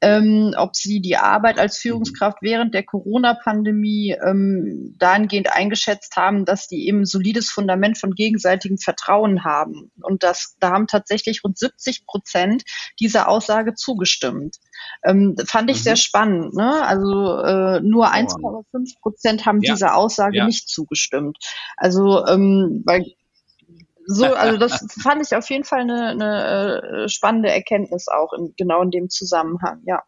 [0.02, 6.68] ähm, ob sie die Arbeit als Führungskraft während der Corona-Pandemie ähm, dahingehend eingeschätzt haben, dass
[6.68, 9.92] die eben ein solides Fundament von gegenseitigem Vertrauen haben.
[10.02, 12.64] Und das, da haben tatsächlich rund 70 Prozent
[13.00, 14.58] dieser Aussage zugestimmt.
[15.04, 15.84] Ähm, fand ich mhm.
[15.84, 16.56] sehr spannend.
[16.56, 16.84] Ne?
[16.84, 19.74] Also äh, nur 1,5 Prozent haben ja.
[19.74, 20.46] dieser Aussage ja.
[20.46, 21.38] nicht zugestimmt.
[21.78, 23.06] Also ähm, weil
[24.06, 28.54] so, also das fand ich auf jeden Fall eine, eine äh, spannende Erkenntnis auch in,
[28.58, 30.04] genau in dem Zusammenhang, ja.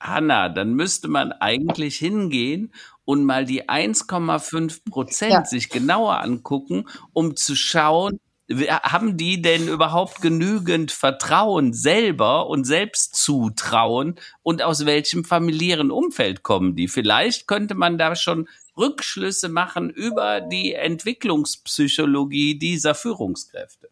[0.00, 2.72] Hanna, dann müsste man eigentlich hingehen
[3.04, 5.44] und mal die 1,5 Prozent ja.
[5.44, 8.18] sich genauer angucken, um zu schauen,
[8.50, 16.76] haben die denn überhaupt genügend Vertrauen selber und Selbstzutrauen und aus welchem familiären Umfeld kommen
[16.76, 16.88] die?
[16.88, 23.88] Vielleicht könnte man da schon Rückschlüsse machen über die Entwicklungspsychologie dieser Führungskräfte.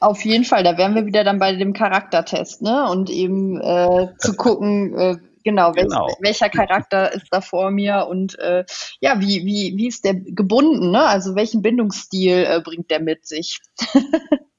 [0.00, 2.88] Auf jeden Fall, da wären wir wieder dann bei dem Charaktertest, ne?
[2.90, 8.06] Und eben äh, zu gucken, äh, genau, welch, genau, welcher Charakter ist da vor mir
[8.08, 8.64] und äh,
[9.00, 11.04] ja, wie, wie, wie ist der gebunden, ne?
[11.04, 13.60] Also welchen Bindungsstil äh, bringt der mit sich?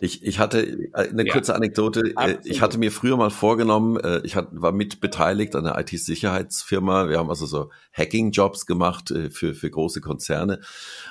[0.00, 0.60] Ich, ich hatte
[0.92, 2.00] äh, eine kurze ja, Anekdote.
[2.00, 2.46] Äh, absolut.
[2.46, 7.08] Ich hatte mir früher mal vorgenommen, äh, ich war mit beteiligt an einer IT-Sicherheitsfirma.
[7.08, 10.60] Wir haben also so Hacking-Jobs gemacht für, für große Konzerne.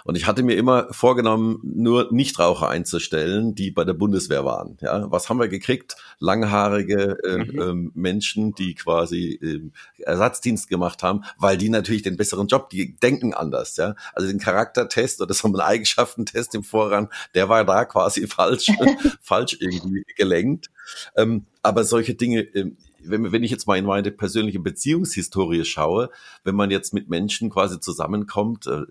[0.03, 4.77] Und ich hatte mir immer vorgenommen, nur Nichtraucher einzustellen, die bei der Bundeswehr waren.
[4.81, 5.95] Ja, was haben wir gekriegt?
[6.19, 7.59] Langhaarige äh, mhm.
[7.59, 12.95] äh, Menschen, die quasi äh, Ersatzdienst gemacht haben, weil die natürlich den besseren Job, die
[12.95, 13.77] denken anders.
[13.77, 18.69] Ja, also den Charaktertest oder so einen Eigenschaftentest im Vorrang, der war da quasi falsch.
[19.21, 20.69] falsch irgendwie gelenkt.
[21.15, 26.09] Ähm, aber solche Dinge, ähm, wenn, wenn ich jetzt mal in meine persönliche Beziehungshistorie schaue,
[26.43, 28.83] wenn man jetzt mit Menschen quasi zusammenkommt, äh,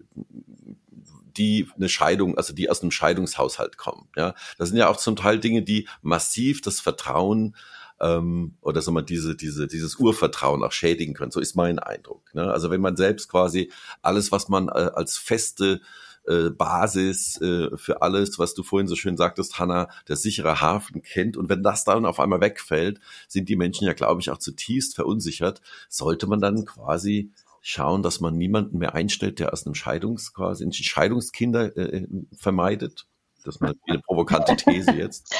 [1.36, 4.08] die eine Scheidung, also die aus einem Scheidungshaushalt kommen.
[4.16, 7.56] Ja, das sind ja auch zum Teil Dinge, die massiv das Vertrauen
[8.00, 11.30] ähm, oder sagen wir diese, diese, dieses Urvertrauen auch schädigen können.
[11.30, 12.34] So ist mein Eindruck.
[12.34, 12.50] Ne?
[12.52, 13.70] Also wenn man selbst quasi
[14.02, 15.80] alles, was man äh, als feste
[16.26, 21.02] äh, Basis äh, für alles, was du vorhin so schön sagtest, Hanna, der sichere Hafen
[21.02, 21.36] kennt.
[21.36, 24.94] Und wenn das dann auf einmal wegfällt, sind die Menschen ja, glaube ich, auch zutiefst
[24.94, 25.60] verunsichert.
[25.88, 30.70] Sollte man dann quasi schauen, dass man niemanden mehr einstellt, der aus einem Scheidungs quasi
[30.72, 32.06] Scheidungskinder äh,
[32.36, 33.06] vermeidet?
[33.44, 33.74] Das ist eine
[34.06, 35.34] provokante These jetzt.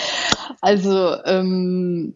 [0.61, 2.15] Also ähm,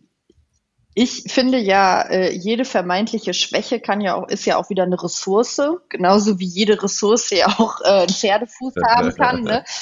[1.01, 5.01] ich finde ja, äh, jede vermeintliche Schwäche kann ja auch, ist ja auch wieder eine
[5.01, 9.43] Ressource, genauso wie jede Ressource ja auch äh, einen Pferdefuß haben kann.
[9.43, 9.65] Ne?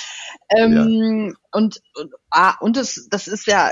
[0.56, 1.34] Ähm, ja.
[1.56, 3.70] Und, und, ah, und das, das ist ja,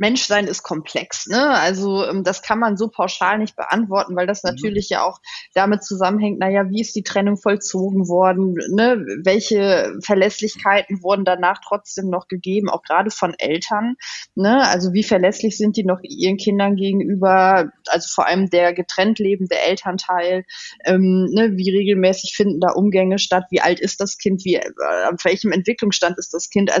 [0.00, 1.26] Menschsein ist komplex.
[1.26, 1.50] Ne?
[1.50, 4.52] Also ähm, das kann man so pauschal nicht beantworten, weil das mhm.
[4.52, 4.94] natürlich mhm.
[4.94, 5.20] ja auch
[5.54, 8.54] damit zusammenhängt, naja, wie ist die Trennung vollzogen worden?
[8.74, 9.04] Ne?
[9.22, 13.96] Welche Verlässlichkeiten wurden danach trotzdem noch gegeben, auch gerade von Eltern?
[14.34, 14.66] Ne?
[14.66, 17.70] Also wie verlässlich sind die noch ihren Kindern gegenüber?
[17.88, 20.44] Also vor allem der getrennt lebende Elternteil.
[20.86, 21.52] Ähm, ne?
[21.56, 23.44] Wie regelmäßig finden da Umgänge statt?
[23.50, 24.46] Wie alt ist das Kind?
[24.46, 24.64] Wie, äh,
[25.12, 26.72] auf welchem Entwicklungsstand ist das Kind?
[26.72, 26.79] Also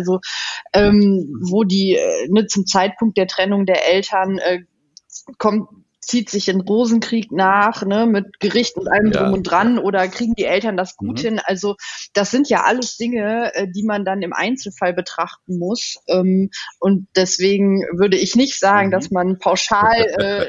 [0.72, 4.60] ähm, wo die äh, ne, zum Zeitpunkt der Trennung der Eltern äh,
[5.38, 5.68] kommt
[6.10, 9.22] zieht sich in Rosenkrieg nach, ne, mit Gericht und allem ja.
[9.22, 11.22] drum und dran oder kriegen die Eltern das gut mhm.
[11.22, 11.40] hin?
[11.44, 11.76] Also
[12.14, 15.98] das sind ja alles Dinge, äh, die man dann im Einzelfall betrachten muss.
[16.08, 16.50] Ähm,
[16.80, 18.90] und deswegen würde ich nicht sagen, mhm.
[18.90, 20.46] dass man pauschal äh,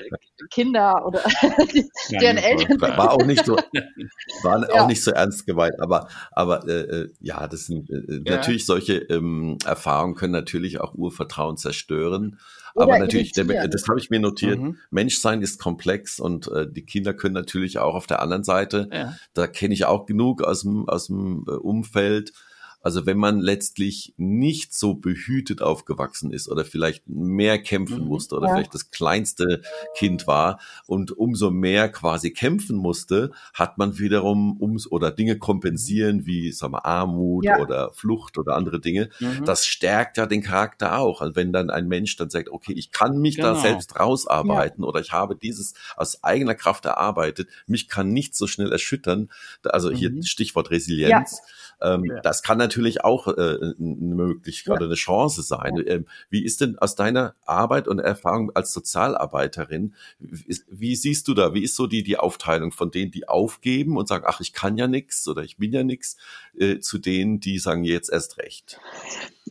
[0.50, 1.22] Kinder oder
[2.10, 3.56] deren Eltern war auch nicht so
[4.44, 4.82] war ja.
[4.82, 8.38] auch nicht so ernst gemeint, aber aber äh, äh ja, das sind äh, ja.
[8.38, 12.40] natürlich solche ähm, Erfahrungen können natürlich auch Urvertrauen zerstören.
[12.76, 14.60] Aber natürlich, der, das habe ich mir notiert.
[14.60, 14.78] Mhm.
[14.90, 19.16] Menschsein ist komplex und äh, die Kinder können natürlich auch auf der anderen Seite, ja.
[19.34, 22.34] da kenne ich auch genug aus dem, aus dem äh, Umfeld,
[22.82, 28.08] also wenn man letztlich nicht so behütet aufgewachsen ist oder vielleicht mehr kämpfen mhm.
[28.08, 28.56] musste oder ja.
[28.56, 29.62] vielleicht das kleinste
[29.96, 36.26] Kind war und umso mehr quasi kämpfen musste, hat man wiederum ums oder Dinge kompensieren
[36.26, 37.60] wie sagen wir Armut ja.
[37.60, 39.10] oder Flucht oder andere Dinge.
[39.20, 39.46] Mhm.
[39.46, 41.22] Das stärkt ja den Charakter auch.
[41.22, 43.54] Also wenn dann ein Mensch dann sagt, okay, ich kann mich genau.
[43.54, 44.90] da selbst rausarbeiten ja.
[44.90, 49.30] oder ich habe dieses aus eigener Kraft erarbeitet, mich kann nicht so schnell erschüttern.
[49.64, 50.24] Also hier mhm.
[50.24, 51.42] Stichwort Resilienz.
[51.82, 52.20] Ähm, ja.
[52.22, 55.78] Das kann natürlich auch äh, eine Möglichkeit oder eine Chance sein.
[55.78, 55.84] Ja.
[55.88, 61.54] Ähm, wie ist denn aus deiner Arbeit und Erfahrung als Sozialarbeiterin, wie siehst du da,
[61.54, 64.78] wie ist so die, die Aufteilung von denen, die aufgeben und sagen, ach, ich kann
[64.78, 66.18] ja nichts oder ich bin ja nichts,
[66.58, 68.80] äh, zu denen, die sagen, jetzt erst recht?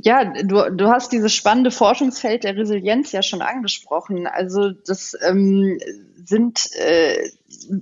[0.02, 4.26] Ja, du, du hast dieses spannende Forschungsfeld der Resilienz ja schon angesprochen.
[4.26, 5.78] Also das ähm,
[6.24, 7.30] sind äh,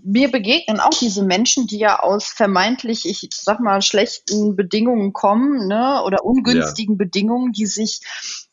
[0.05, 5.69] mir begegnen auch diese Menschen, die ja aus vermeintlich, ich sag mal, schlechten Bedingungen kommen,
[5.69, 7.05] ne, oder ungünstigen ja.
[7.05, 8.01] Bedingungen, die sich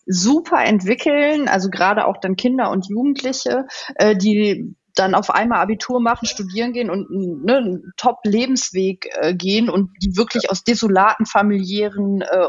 [0.05, 5.99] super entwickeln, also gerade auch dann Kinder und Jugendliche, äh, die dann auf einmal Abitur
[5.99, 12.21] machen, studieren gehen und ne, einen Top-Lebensweg äh, gehen und die wirklich aus desolaten familiären
[12.21, 12.45] äh,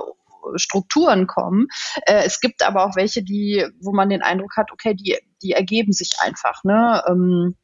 [0.57, 1.67] Strukturen kommen.
[2.07, 5.53] Äh, es gibt aber auch welche, die, wo man den Eindruck hat, okay, die, die
[5.53, 6.65] ergeben sich einfach.
[6.65, 7.03] Ne?
[7.09, 7.57] Ähm,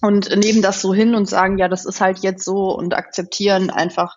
[0.00, 3.70] und nehmen das so hin und sagen, ja, das ist halt jetzt so und akzeptieren
[3.70, 4.16] einfach,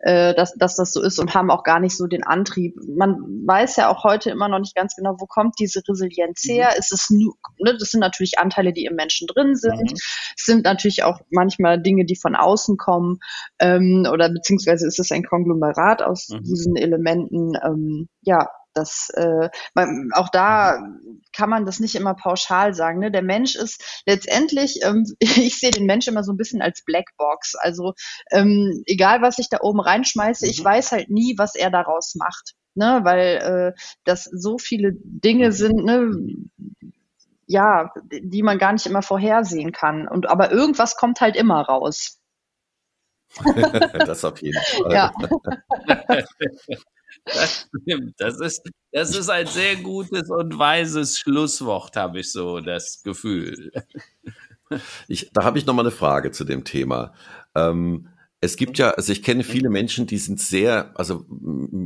[0.00, 2.74] äh, dass, dass das so ist und haben auch gar nicht so den Antrieb.
[2.96, 3.16] Man
[3.46, 6.70] weiß ja auch heute immer noch nicht ganz genau, wo kommt diese Resilienz her.
[6.72, 6.78] Mhm.
[6.78, 9.92] Ist es nur, ne, das sind natürlich Anteile, die im Menschen drin sind.
[9.92, 9.98] Mhm.
[10.36, 13.18] Es sind natürlich auch manchmal Dinge, die von außen kommen
[13.58, 16.42] ähm, oder beziehungsweise ist es ein Konglomerat aus mhm.
[16.42, 17.52] diesen Elementen.
[17.62, 20.78] Ähm, ja, das äh, man, auch da
[21.32, 23.00] kann man das nicht immer pauschal sagen.
[23.00, 23.10] Ne?
[23.10, 27.54] Der Mensch ist letztendlich, ähm, ich sehe den Mensch immer so ein bisschen als Blackbox.
[27.56, 27.94] Also
[28.30, 30.50] ähm, egal, was ich da oben reinschmeiße, mhm.
[30.50, 32.54] ich weiß halt nie, was er daraus macht.
[32.74, 33.00] Ne?
[33.02, 35.52] Weil äh, das so viele Dinge mhm.
[35.52, 36.10] sind, ne?
[37.46, 40.06] ja, die man gar nicht immer vorhersehen kann.
[40.06, 42.18] Und aber irgendwas kommt halt immer raus.
[44.06, 44.92] das auf jeden Fall.
[44.92, 45.12] Ja.
[47.24, 48.14] Das stimmt.
[48.18, 53.70] Das ist, das ist ein sehr gutes und weises Schlusswort, habe ich so das Gefühl.
[55.08, 57.12] Ich, da habe ich noch mal eine Frage zu dem Thema.
[57.56, 58.08] Ähm,
[58.40, 61.26] es gibt ja, also ich kenne viele Menschen, die sind sehr, also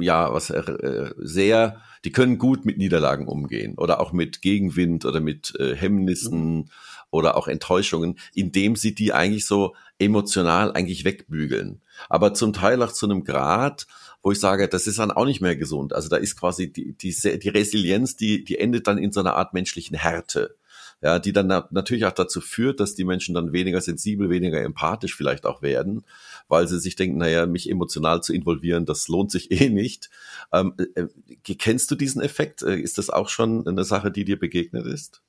[0.00, 5.20] ja, was äh, sehr, die können gut mit Niederlagen umgehen oder auch mit Gegenwind oder
[5.20, 6.68] mit äh, Hemmnissen mhm.
[7.10, 11.82] oder auch Enttäuschungen, indem sie die eigentlich so emotional eigentlich wegbügeln.
[12.08, 13.86] Aber zum Teil auch zu einem Grad,
[14.24, 15.92] wo ich sage, das ist dann auch nicht mehr gesund.
[15.92, 19.36] Also da ist quasi die, die, die Resilienz, die, die endet dann in so einer
[19.36, 20.56] Art menschlichen Härte.
[21.02, 25.14] Ja, die dann natürlich auch dazu führt, dass die Menschen dann weniger sensibel, weniger empathisch
[25.14, 26.04] vielleicht auch werden,
[26.48, 30.08] weil sie sich denken, naja, mich emotional zu involvieren, das lohnt sich eh nicht.
[30.50, 32.62] Ähm, äh, äh kennst du diesen Effekt?
[32.62, 35.23] Äh, ist das auch schon eine Sache, die dir begegnet ist?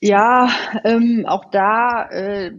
[0.00, 0.48] Ja,
[0.84, 2.52] ähm, auch da, äh,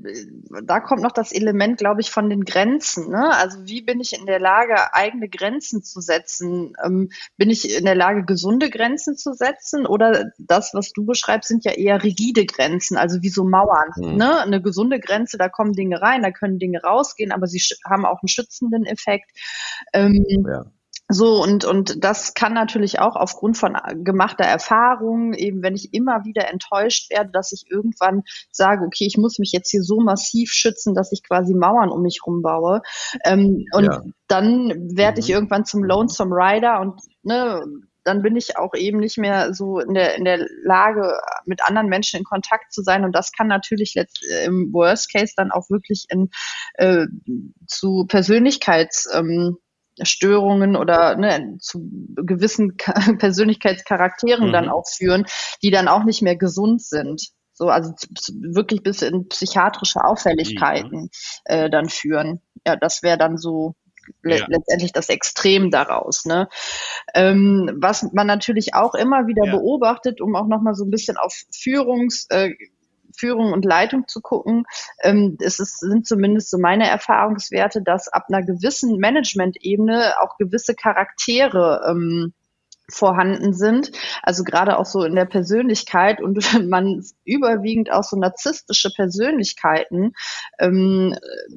[0.63, 3.09] da kommt noch das Element, glaube ich, von den Grenzen.
[3.09, 3.35] Ne?
[3.35, 6.73] Also wie bin ich in der Lage, eigene Grenzen zu setzen?
[6.83, 9.85] Ähm, bin ich in der Lage, gesunde Grenzen zu setzen?
[9.85, 13.91] Oder das, was du beschreibst, sind ja eher rigide Grenzen, also wie so Mauern.
[13.97, 14.15] Mhm.
[14.15, 14.41] Ne?
[14.41, 18.21] Eine gesunde Grenze, da kommen Dinge rein, da können Dinge rausgehen, aber sie haben auch
[18.21, 19.31] einen schützenden Effekt.
[19.93, 20.65] Ähm, ja
[21.09, 26.25] So, und, und das kann natürlich auch aufgrund von gemachter Erfahrung, eben wenn ich immer
[26.25, 30.51] wieder enttäuscht werde, dass ich irgendwann sage, okay, ich muss mich jetzt hier so massiv
[30.51, 32.81] schützen, dass ich quasi Mauern um mich rumbaue.
[33.23, 34.01] Ähm, und ja.
[34.27, 35.23] dann werde mhm.
[35.23, 37.63] ich irgendwann zum Lonesome Rider und ne,
[38.07, 41.89] dann bin ich auch eben nicht mehr so in der, in der Lage, mit anderen
[41.89, 43.03] Menschen in Kontakt zu sein.
[43.03, 46.29] Und das kann natürlich letzt, im Worst Case dann auch wirklich in,
[46.75, 47.05] äh,
[47.67, 49.57] zu Persönlichkeits, ähm,
[50.03, 52.77] Störungen oder ne, zu gewissen
[53.17, 54.53] Persönlichkeitscharakteren mhm.
[54.53, 55.25] dann auch führen,
[55.61, 57.29] die dann auch nicht mehr gesund sind.
[57.53, 57.91] So, also
[58.29, 61.09] wirklich bis in psychiatrische Auffälligkeiten mhm.
[61.45, 62.41] äh, dann führen.
[62.65, 63.73] Ja, das wäre dann so
[64.21, 64.45] le ja.
[64.47, 66.25] letztendlich das Extrem daraus.
[66.25, 66.47] Ne?
[67.13, 69.55] Ähm, was man natürlich auch immer wieder ja.
[69.55, 72.51] beobachtet, um auch nochmal so ein bisschen auf Führungs, äh,
[73.17, 74.65] Führung und Leitung zu gucken.
[75.01, 80.75] Ähm, es ist, sind zumindest so meine Erfahrungswerte, dass ab einer gewissen Management-Ebene auch gewisse
[80.75, 82.33] Charaktere ähm,
[82.89, 83.91] vorhanden sind.
[84.23, 86.37] Also gerade auch so in der Persönlichkeit und
[86.69, 90.13] man überwiegend auch so narzisstische Persönlichkeiten
[90.59, 91.15] ähm,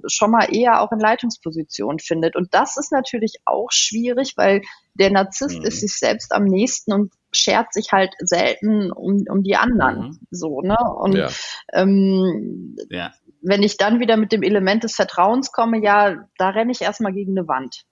[0.08, 2.36] schon mal eher auch in Leitungspositionen findet.
[2.36, 4.62] Und das ist natürlich auch schwierig, weil
[4.94, 5.66] der Narzisst mhm.
[5.66, 10.08] ist sich selbst am nächsten und schert sich halt selten um, um die anderen.
[10.08, 10.18] Mhm.
[10.30, 10.76] So, ne?
[10.98, 11.28] Und ja.
[11.72, 13.12] Ähm, ja.
[13.40, 17.12] wenn ich dann wieder mit dem Element des Vertrauens komme, ja, da renne ich erstmal
[17.12, 17.84] gegen eine Wand.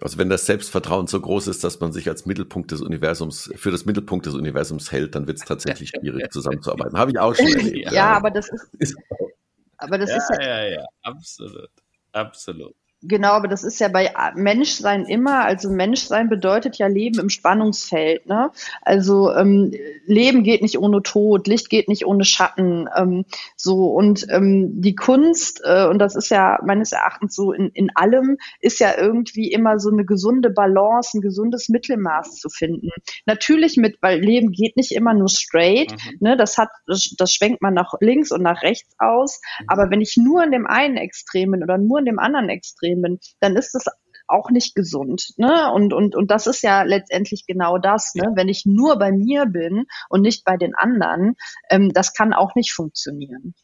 [0.00, 3.70] Also wenn das Selbstvertrauen so groß ist, dass man sich als Mittelpunkt des Universums, für
[3.70, 6.96] das Mittelpunkt des Universums hält, dann wird es tatsächlich schwierig zusammenzuarbeiten.
[6.96, 7.92] Habe ich auch schon erlebt.
[7.92, 8.96] ja, aber das ist,
[9.76, 11.70] aber das ja, ist ja, ja, ja, absolut,
[12.12, 12.74] absolut.
[13.02, 18.26] Genau, aber das ist ja bei Menschsein immer, also Menschsein bedeutet ja Leben im Spannungsfeld.
[18.26, 18.50] Ne?
[18.82, 19.72] Also ähm,
[20.06, 22.88] Leben geht nicht ohne Tod, Licht geht nicht ohne Schatten.
[22.96, 23.24] Ähm,
[23.54, 27.90] so und ähm, die Kunst, äh, und das ist ja meines Erachtens so in, in
[27.94, 32.88] allem, ist ja irgendwie immer so eine gesunde Balance, ein gesundes Mittelmaß zu finden.
[33.26, 36.16] Natürlich mit, weil Leben geht nicht immer nur straight, mhm.
[36.18, 36.36] ne?
[36.36, 39.40] das hat, das, das schwenkt man nach links und nach rechts aus.
[39.60, 39.66] Mhm.
[39.68, 42.87] Aber wenn ich nur in dem einen Extrem bin oder nur in dem anderen Extrem,
[42.88, 43.84] extrem bin, dann ist es
[44.26, 45.30] auch nicht gesund.
[45.36, 45.72] Ne?
[45.72, 48.14] Und, und, und das ist ja letztendlich genau das.
[48.14, 48.24] Ne?
[48.34, 51.34] Wenn ich nur bei mir bin und nicht bei den anderen,
[51.70, 53.54] ähm, das kann auch nicht funktionieren.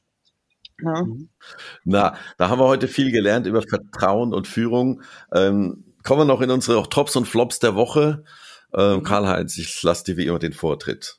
[0.81, 1.05] Ne?
[1.07, 1.29] Mhm.
[1.85, 5.03] Na, da haben wir heute viel gelernt über Vertrauen und Führung.
[5.35, 8.25] Ähm, kommen wir noch in unsere Tops und Flops der Woche.
[8.75, 9.03] Ähm, mhm.
[9.03, 11.19] Karl-Heinz, ich lasse dir wie immer den Vortritt.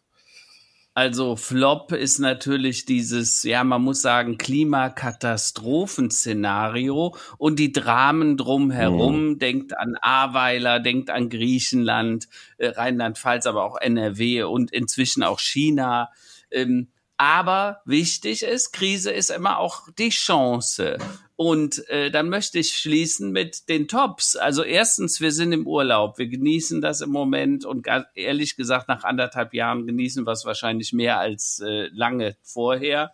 [0.98, 9.32] Also Flop ist natürlich dieses, ja, man muss sagen, Klimakatastrophenszenario und die Dramen drumherum.
[9.32, 9.39] Mhm.
[9.39, 16.12] Denkt an Ahrweiler, denkt an Griechenland, äh, Rheinland-Pfalz, aber auch NRW und inzwischen auch China.
[16.50, 16.88] Ähm,
[17.18, 20.97] aber wichtig ist, Krise ist immer auch die Chance.
[21.38, 24.38] Und äh, dann möchte ich schließen mit den Tops.
[24.38, 29.03] Also erstens, wir sind im Urlaub, wir genießen das im Moment und ehrlich gesagt, nach
[29.03, 33.11] anderthalb Jahren genießen wir es wahrscheinlich mehr als äh, lange vorher.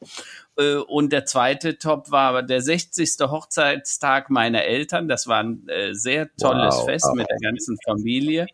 [0.56, 3.10] Äh, und der zweite Top war der 60.
[3.22, 5.08] Hochzeitstag meiner Eltern.
[5.08, 6.86] Das war ein äh, sehr tolles wow.
[6.86, 8.46] Fest mit der ganzen Familie.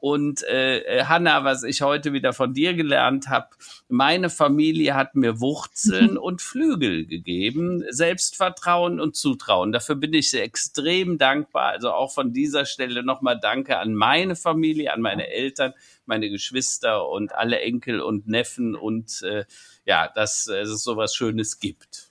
[0.00, 3.48] Und äh, äh, Hanna, was ich heute wieder von dir gelernt habe,
[3.88, 9.72] meine Familie hat mir Wurzeln und Flügel gegeben, Selbstvertrauen und Zutrauen.
[9.72, 11.66] Dafür bin ich extrem dankbar.
[11.66, 15.74] Also auch von dieser Stelle nochmal Danke an meine Familie, an meine Eltern,
[16.06, 19.44] meine Geschwister und alle Enkel und Neffen und äh,
[19.84, 22.08] ja, dass, dass es sowas Schönes gibt.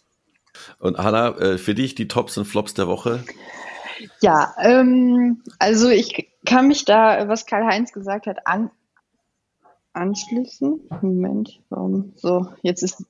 [0.77, 3.23] Und Hanna, äh, für dich die Tops und Flops der Woche?
[4.22, 8.72] Ja, ähm, also ich kann mich da, was Karl-Heinz gesagt hat, an,
[9.93, 10.89] anschließen.
[11.02, 12.14] Moment, warum?
[12.16, 13.04] So, jetzt ist.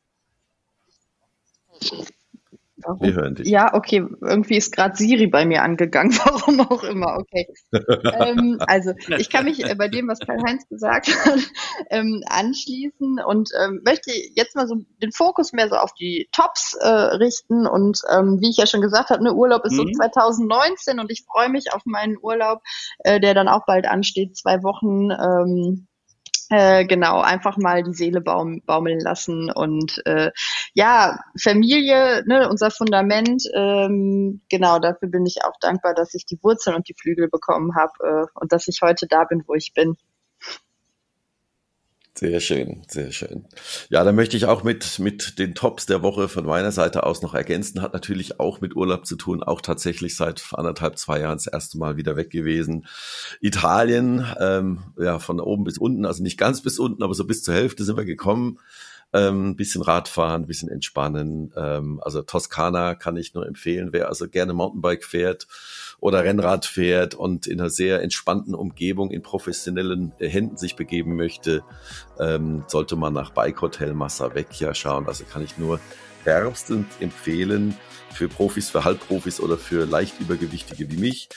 [2.83, 3.01] Warum?
[3.01, 3.47] Wir hören dich.
[3.47, 4.05] Ja, okay.
[4.21, 7.17] Irgendwie ist gerade Siri bei mir angegangen, warum auch immer.
[7.17, 7.47] Okay.
[7.71, 11.39] ähm, also ich kann mich äh, bei dem, was Karl-Heinz gesagt hat,
[11.89, 16.75] ähm, anschließen und ähm, möchte jetzt mal so den Fokus mehr so auf die Tops
[16.79, 17.67] äh, richten.
[17.67, 19.87] Und ähm, wie ich ja schon gesagt habe, ne, Urlaub ist mhm.
[19.93, 22.61] so 2019 und ich freue mich auf meinen Urlaub,
[22.99, 25.09] äh, der dann auch bald ansteht, zwei Wochen.
[26.51, 30.31] Äh, genau, einfach mal die Seele baum, baumeln lassen und äh,
[30.73, 36.39] ja, Familie, ne, unser Fundament, ähm, genau, dafür bin ich auch dankbar, dass ich die
[36.41, 37.91] Wurzeln und die Flügel bekommen habe
[38.33, 39.95] äh, und dass ich heute da bin, wo ich bin.
[42.19, 43.45] Sehr schön, sehr schön.
[43.87, 47.21] Ja, da möchte ich auch mit, mit den Tops der Woche von meiner Seite aus
[47.21, 47.81] noch ergänzen.
[47.81, 51.77] Hat natürlich auch mit Urlaub zu tun, auch tatsächlich seit anderthalb, zwei Jahren das erste
[51.77, 52.87] Mal wieder weg gewesen.
[53.39, 57.41] Italien, ähm, ja, von oben bis unten, also nicht ganz bis unten, aber so bis
[57.41, 58.59] zur Hälfte sind wir gekommen.
[59.11, 61.51] Ähm, bisschen Radfahren, bisschen entspannen.
[61.55, 63.89] Ähm, also Toskana kann ich nur empfehlen.
[63.91, 65.47] Wer also gerne Mountainbike fährt
[65.99, 71.15] oder Rennrad fährt und in einer sehr entspannten Umgebung in professionellen äh, Händen sich begeben
[71.15, 71.63] möchte,
[72.19, 75.07] ähm, sollte man nach Bike Hotel Massa Vecchia schauen.
[75.07, 75.79] Also kann ich nur
[76.23, 77.75] wärmstens empfehlen
[78.13, 81.29] für Profis, für Halbprofis oder für leicht übergewichtige wie mich.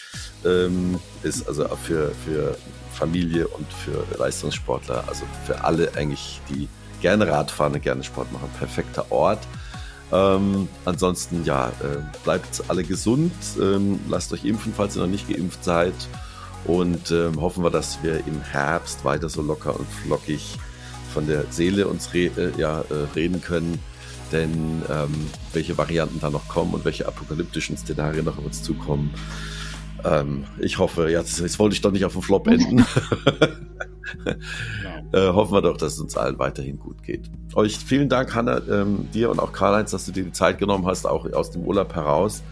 [0.45, 2.57] Ähm, ist also für, für
[2.93, 6.69] Familie und für Leistungssportler, also für alle eigentlich, die
[7.03, 9.41] gerne Radfahren gerne Sport machen, perfekter Ort.
[10.11, 15.29] Ähm, ansonsten, ja, äh, bleibt alle gesund, ähm, lasst euch impfen, falls ihr noch nicht
[15.29, 15.95] geimpft seid.
[16.65, 20.59] Und ähm, hoffen wir, dass wir im Herbst weiter so locker und flockig
[21.13, 23.79] von der Seele uns re äh, ja, äh, reden können.
[24.31, 29.13] Denn ähm, welche Varianten da noch kommen und welche apokalyptischen Szenarien noch auf uns zukommen,
[30.05, 32.85] ähm, ich hoffe, jetzt, jetzt wollte ich doch nicht auf dem Flop enden.
[35.13, 37.31] äh, hoffen wir doch, dass es uns allen weiterhin gut geht.
[37.55, 40.87] Euch vielen Dank, Hanna, ähm, dir und auch Karl-Heinz, dass du dir die Zeit genommen
[40.87, 42.43] hast, auch aus dem Urlaub heraus.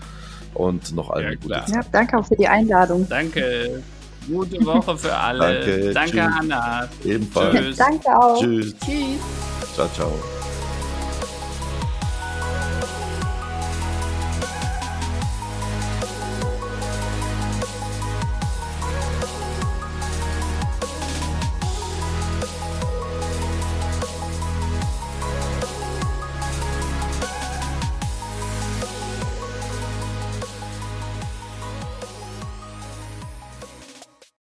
[0.54, 1.68] Und noch allen ja, gute Zeit.
[1.68, 3.06] Ja, danke auch für die Einladung.
[3.08, 3.82] Danke.
[4.26, 5.38] Gute Woche für alle.
[5.38, 5.92] danke.
[5.92, 6.88] Danke, Hanna.
[7.04, 7.54] Ebenfalls.
[7.54, 7.76] Tschüss.
[7.76, 8.40] Danke auch.
[8.40, 8.74] Tschüss.
[8.84, 9.74] Tschüss.
[9.74, 10.39] Ciao, ciao.